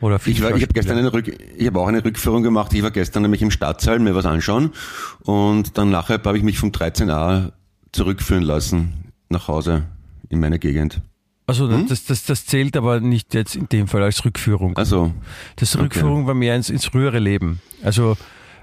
[0.00, 2.72] oder Ich, war, ich habe gestern eine Rück, ich habe auch eine Rückführung gemacht.
[2.74, 4.72] Ich war gestern nämlich im Stadtsaal mir was anschauen
[5.20, 7.52] und dann nachher habe ich mich vom 13a
[7.92, 9.84] zurückführen lassen nach Hause
[10.28, 11.00] in meine Gegend.
[11.46, 11.86] Also Hm?
[11.88, 14.76] das, das, das zählt aber nicht jetzt in dem Fall als Rückführung.
[14.76, 15.12] Also,
[15.54, 17.60] Das Rückführung war mehr ins, ins frühere Leben.
[17.82, 18.16] Also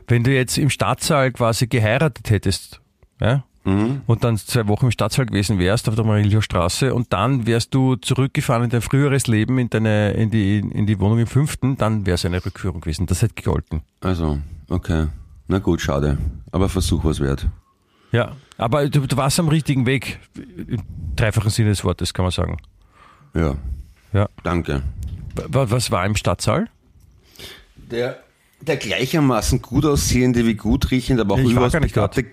[0.07, 2.81] wenn du jetzt im Stadtsaal quasi geheiratet hättest,
[3.21, 4.01] ja, mhm.
[4.07, 7.95] und dann zwei Wochen im Stadtsaal gewesen wärst auf der Marilio-Straße und dann wärst du
[7.95, 12.05] zurückgefahren in dein früheres Leben, in deine, in die, in die Wohnung im fünften, dann
[12.05, 13.05] wäre es eine Rückführung gewesen.
[13.05, 13.81] Das hätte gegolten.
[14.01, 14.39] also,
[14.69, 15.07] okay.
[15.47, 16.17] Na gut, schade.
[16.51, 17.47] Aber Versuch was wert.
[18.13, 18.31] Ja.
[18.57, 20.19] Aber du, du warst am richtigen Weg,
[20.55, 20.81] im
[21.15, 22.57] dreifachen Sinne des Wortes, kann man sagen.
[23.33, 23.55] Ja.
[24.13, 24.29] Ja.
[24.43, 24.83] Danke.
[25.35, 26.69] Wa- Was war im Stadtsaal?
[27.75, 28.19] Der,
[28.61, 32.25] der gleichermaßen gut aussehende wie gut riechende, aber auch Ich war überaus gar nicht begabte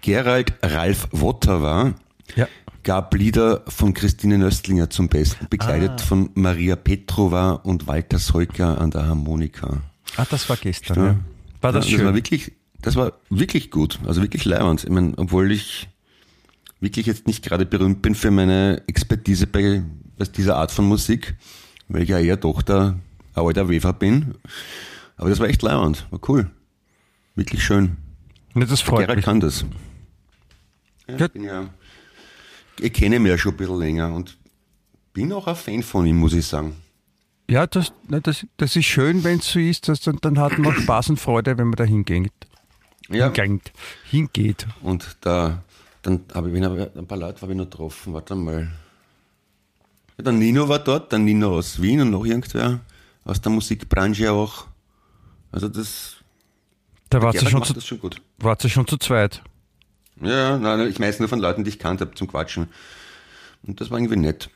[0.00, 1.94] Gerald Ralf Wotter war,
[2.36, 2.46] Ja.
[2.82, 5.98] gab Lieder von Christine Nöstlinger zum Besten, begleitet Ah.
[5.98, 9.82] von Maria Petrova und Walter Seuker an der Harmonika.
[10.16, 10.96] Ah, das war gestern.
[10.98, 11.06] Ja.
[11.06, 11.18] Ja.
[11.60, 12.06] War das ja, schön?
[12.06, 14.84] war wirklich, das war wirklich gut, also wirklich leibend.
[14.84, 15.88] Ich meine, obwohl ich
[16.80, 19.82] wirklich jetzt nicht gerade berühmt bin für meine Expertise bei,
[20.16, 21.34] bei dieser Art von Musik,
[21.88, 22.94] weil ich ja eher doch der
[23.34, 24.34] ein alter Wefer bin.
[25.16, 26.50] Aber das war echt leibend, war cool.
[27.34, 27.96] Wirklich schön.
[28.58, 29.24] Ne, das freut Gerald mich.
[29.24, 29.64] kann das.
[31.06, 31.68] Ja, ich, bin ja,
[32.80, 34.36] ich kenne ihn ja schon ein bisschen länger und
[35.12, 36.76] bin auch ein Fan von ihm, muss ich sagen.
[37.48, 40.74] Ja, das, das, das ist schön, wenn es so ist, dass dann, dann hat man
[40.74, 42.32] Spaß und Freude, wenn man da hingeht.
[43.08, 43.32] Ja.
[43.32, 43.72] Hingeht.
[44.10, 44.66] hingeht.
[44.82, 45.62] Und da,
[46.02, 48.12] dann habe ich ein paar Leute habe ich noch getroffen.
[48.12, 48.68] Warte mal.
[50.18, 52.80] Ja, der Nino war dort, der Nino aus Wien und noch irgendwer
[53.24, 54.66] aus der Musikbranche auch.
[55.50, 56.17] Also das,
[57.10, 58.20] Da ihr Gerald schon, zu, schon gut.
[58.38, 59.42] wart ihr schon zu zweit.
[60.20, 62.68] Ja, nein, ich weiß nur von Leuten, die ich kannt habe zum Quatschen.
[63.66, 64.50] Und das war irgendwie nett.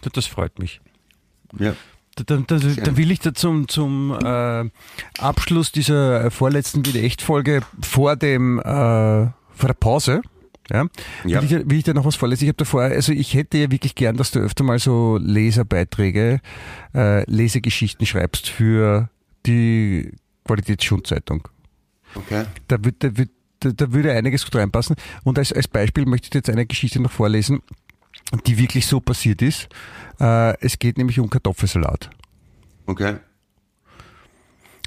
[0.00, 0.80] Das, das freut mich.
[1.58, 1.74] Ja.
[2.26, 4.68] Dann, dann, dann will ich da zum, zum äh,
[5.18, 10.22] Abschluss dieser vorletzten Wieder-Echt-Folge vor dem äh, vor der Pause,
[10.70, 10.86] ja,
[11.24, 11.42] Ja.
[11.42, 12.44] Will, ich, will ich da noch was vorlesen?
[12.44, 16.40] Ich habe davor, also ich hätte ja wirklich gern, dass du öfter mal so Leserbeiträge,
[16.94, 19.08] äh, Lesegeschichten schreibst für
[19.46, 20.12] die
[20.44, 21.48] Qualitätsschundzeitung.
[22.14, 22.44] Okay.
[22.68, 24.96] Da, wird, da, wird, da, würde einiges gut reinpassen.
[25.24, 27.62] Und als, als Beispiel möchte ich jetzt eine Geschichte noch vorlesen,
[28.46, 29.68] die wirklich so passiert ist.
[30.20, 32.10] Äh, es geht nämlich um Kartoffelsalat.
[32.86, 33.16] Okay.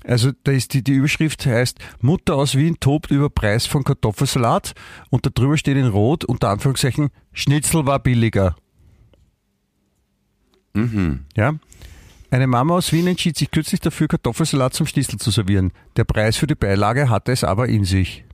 [0.07, 4.75] Also da ist die, die Überschrift heißt Mutter aus Wien tobt über Preis von Kartoffelsalat
[5.09, 8.55] und da drüber steht in Rot unter Anführungszeichen Schnitzel war billiger.
[10.73, 11.25] Mhm.
[11.35, 11.55] Ja?
[12.35, 15.71] Eine Mama aus Wien entschied sich kürzlich dafür, Kartoffelsalat zum Schnitzel zu servieren.
[15.95, 18.25] Der Preis für die Beilage hatte es aber in sich.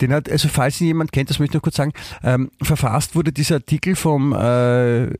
[0.00, 1.92] Den hat, also falls ihn jemand kennt, das möchte ich noch kurz sagen,
[2.24, 5.12] ähm, verfasst wurde dieser Artikel vom äh,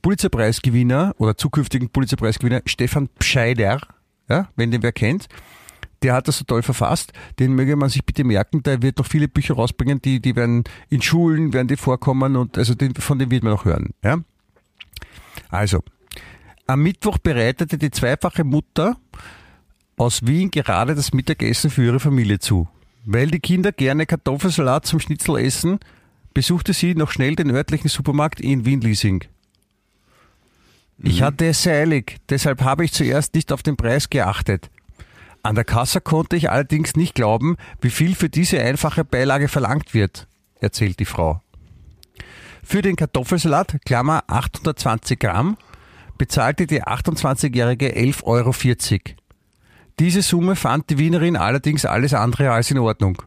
[0.00, 3.82] Pulitzerpreisgewinner oder zukünftigen Pulitzerpreisgewinner Stefan Pscheider,
[4.30, 5.28] ja, wenn den wer kennt.
[6.00, 9.06] Der hat das so toll verfasst, den möge man sich bitte merken, der wird noch
[9.06, 13.18] viele Bücher rausbringen, die, die werden in Schulen, werden die vorkommen und also den, von
[13.18, 13.90] dem wird man noch hören.
[14.02, 14.20] Ja?
[15.50, 15.82] Also,
[16.68, 18.96] am Mittwoch bereitete die zweifache Mutter
[19.96, 22.68] aus Wien gerade das Mittagessen für ihre Familie zu.
[23.04, 25.80] Weil die Kinder gerne Kartoffelsalat zum Schnitzel essen,
[26.34, 29.24] besuchte sie noch schnell den örtlichen Supermarkt in Wien-Liesing.
[31.02, 34.68] Ich hatte es sehr eilig, deshalb habe ich zuerst nicht auf den Preis geachtet.
[35.42, 39.94] An der Kasse konnte ich allerdings nicht glauben, wie viel für diese einfache Beilage verlangt
[39.94, 40.26] wird,
[40.60, 41.40] erzählt die Frau.
[42.62, 45.56] Für den Kartoffelsalat, Klammer 820 Gramm,
[46.18, 48.52] bezahlte die 28-Jährige 11,40 Euro.
[49.98, 53.22] Diese Summe fand die Wienerin allerdings alles andere als in Ordnung.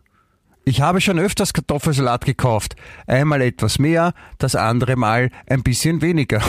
[0.63, 2.75] Ich habe schon öfters Kartoffelsalat gekauft.
[3.07, 6.41] Einmal etwas mehr, das andere Mal ein bisschen weniger.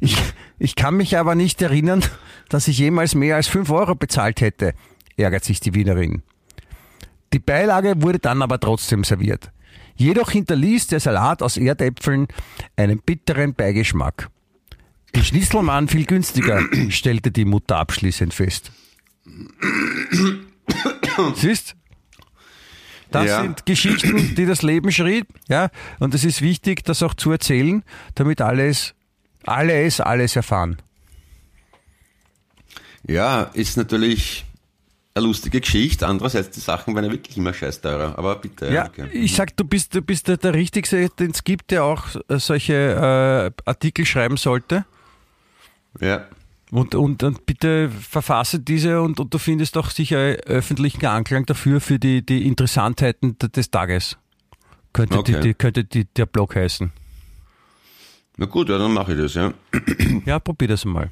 [0.00, 0.16] Ich,
[0.58, 2.02] ich kann mich aber nicht erinnern,
[2.48, 4.74] dass ich jemals mehr als 5 Euro bezahlt hätte,
[5.16, 6.22] ärgert sich die Wienerin.
[7.32, 9.52] Die Beilage wurde dann aber trotzdem serviert.
[9.94, 12.26] Jedoch hinterließ der Salat aus Erdäpfeln
[12.76, 14.30] einen bitteren Beigeschmack.
[15.14, 18.70] Die Schnitzel waren viel günstiger, stellte die Mutter abschließend fest.
[21.34, 21.76] Siehst?
[23.10, 23.42] Das Ja.
[23.42, 27.82] sind Geschichten, die das Leben schrieb, ja, und es ist wichtig, das auch zu erzählen,
[28.14, 28.94] damit alles,
[29.44, 30.76] alle es alles erfahren.
[33.06, 34.44] Ja, ist natürlich
[35.14, 36.06] eine lustige Geschichte.
[36.06, 38.16] Andererseits, die Sachen werden ja wirklich immer scheiß teurer.
[38.16, 38.72] Aber bitte.
[38.72, 39.08] Ja, okay.
[39.12, 42.74] ich sag, du bist, du bist der, der Richtigste, den es gibt, der auch solche
[42.74, 44.84] äh, Artikel schreiben sollte.
[46.00, 46.26] Ja.
[46.72, 51.80] Und, und, und bitte verfasse diese und, und du findest auch sicher öffentlichen Anklang dafür
[51.80, 54.16] für die, die Interessantheiten des Tages.
[54.92, 55.32] Könnte, Okay.
[55.34, 56.92] die, die, könnte die, der Blog heißen.
[58.36, 59.52] Na gut, ja, dann mache ich das, ja.
[60.26, 61.10] Ja, probier das mal.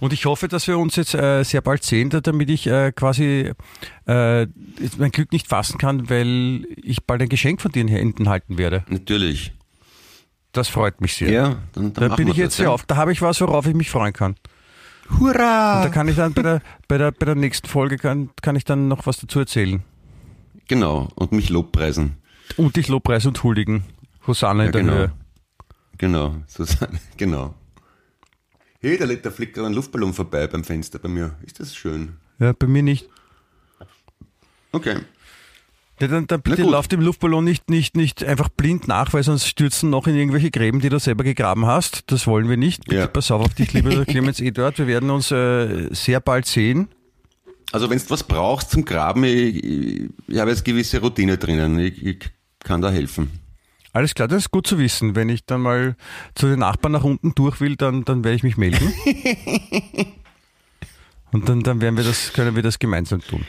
[0.00, 2.90] Und ich hoffe, dass wir uns jetzt äh, sehr bald sehen, da- damit ich äh,
[2.92, 3.52] quasi
[4.06, 4.46] äh,
[4.96, 8.56] mein Glück nicht fassen kann, weil ich bald ein Geschenk von dir in Händen halten
[8.56, 8.86] werde.
[8.88, 9.52] Natürlich.
[10.56, 11.30] Das freut mich sehr.
[11.30, 12.70] Ja, dann, dann da bin ich jetzt sehr ja.
[12.70, 12.84] auf.
[12.86, 14.36] Da habe ich was, worauf ich mich freuen kann.
[15.20, 15.76] Hurra!
[15.76, 18.56] Und da kann ich dann bei der, bei der, bei der nächsten Folge kann, kann
[18.56, 19.82] ich dann noch was dazu erzählen.
[20.66, 22.16] Genau, und mich lobpreisen.
[22.56, 23.84] Und dich Lobpreis und huldigen.
[24.26, 24.94] Hosanna in Ja, der genau.
[24.94, 25.12] Höhe.
[25.98, 27.54] Genau, Susanne, genau.
[28.80, 31.34] Hey, da, da fliegt gerade ein Luftballon vorbei beim Fenster bei mir.
[31.42, 32.16] Ist das schön?
[32.38, 33.10] Ja, bei mir nicht.
[34.72, 34.96] Okay.
[35.98, 39.46] Ja, dann, dann bitte lauf dem Luftballon nicht, nicht, nicht einfach blind nach, weil sonst
[39.46, 42.10] stürzen noch in irgendwelche Gräben, die du selber gegraben hast.
[42.10, 42.84] Das wollen wir nicht.
[42.84, 43.06] Bitte Ja.
[43.06, 44.76] pass auf auf dich, lieber Clemens Eduard.
[44.78, 46.88] Wir werden uns äh, sehr bald sehen.
[47.72, 51.78] Also wenn du was brauchst zum Graben, ich, ich, ich habe jetzt gewisse Routine drinnen.
[51.78, 52.18] Ich, ich
[52.60, 53.30] kann da helfen.
[53.92, 55.14] Alles klar, das ist gut zu wissen.
[55.16, 55.96] Wenn ich dann mal
[56.34, 58.92] zu den Nachbarn nach unten durch will, dann, dann werde ich mich melden.
[61.32, 63.44] Und dann, dann werden wir das, können wir das gemeinsam tun.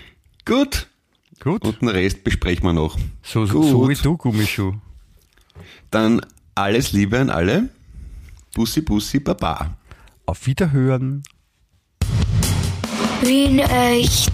[0.46, 0.88] Gut.
[1.40, 1.64] Gut.
[1.64, 2.98] Und den Rest besprechen wir noch.
[3.24, 3.66] So, Gut.
[3.66, 4.74] so wie du, Gummischuh.
[5.92, 6.22] Dann
[6.56, 7.70] alles Liebe an alle.
[8.54, 9.78] Bussi, Bussi, Baba.
[10.26, 11.24] Auf Wiederhören.
[13.22, 14.32] Wien echt.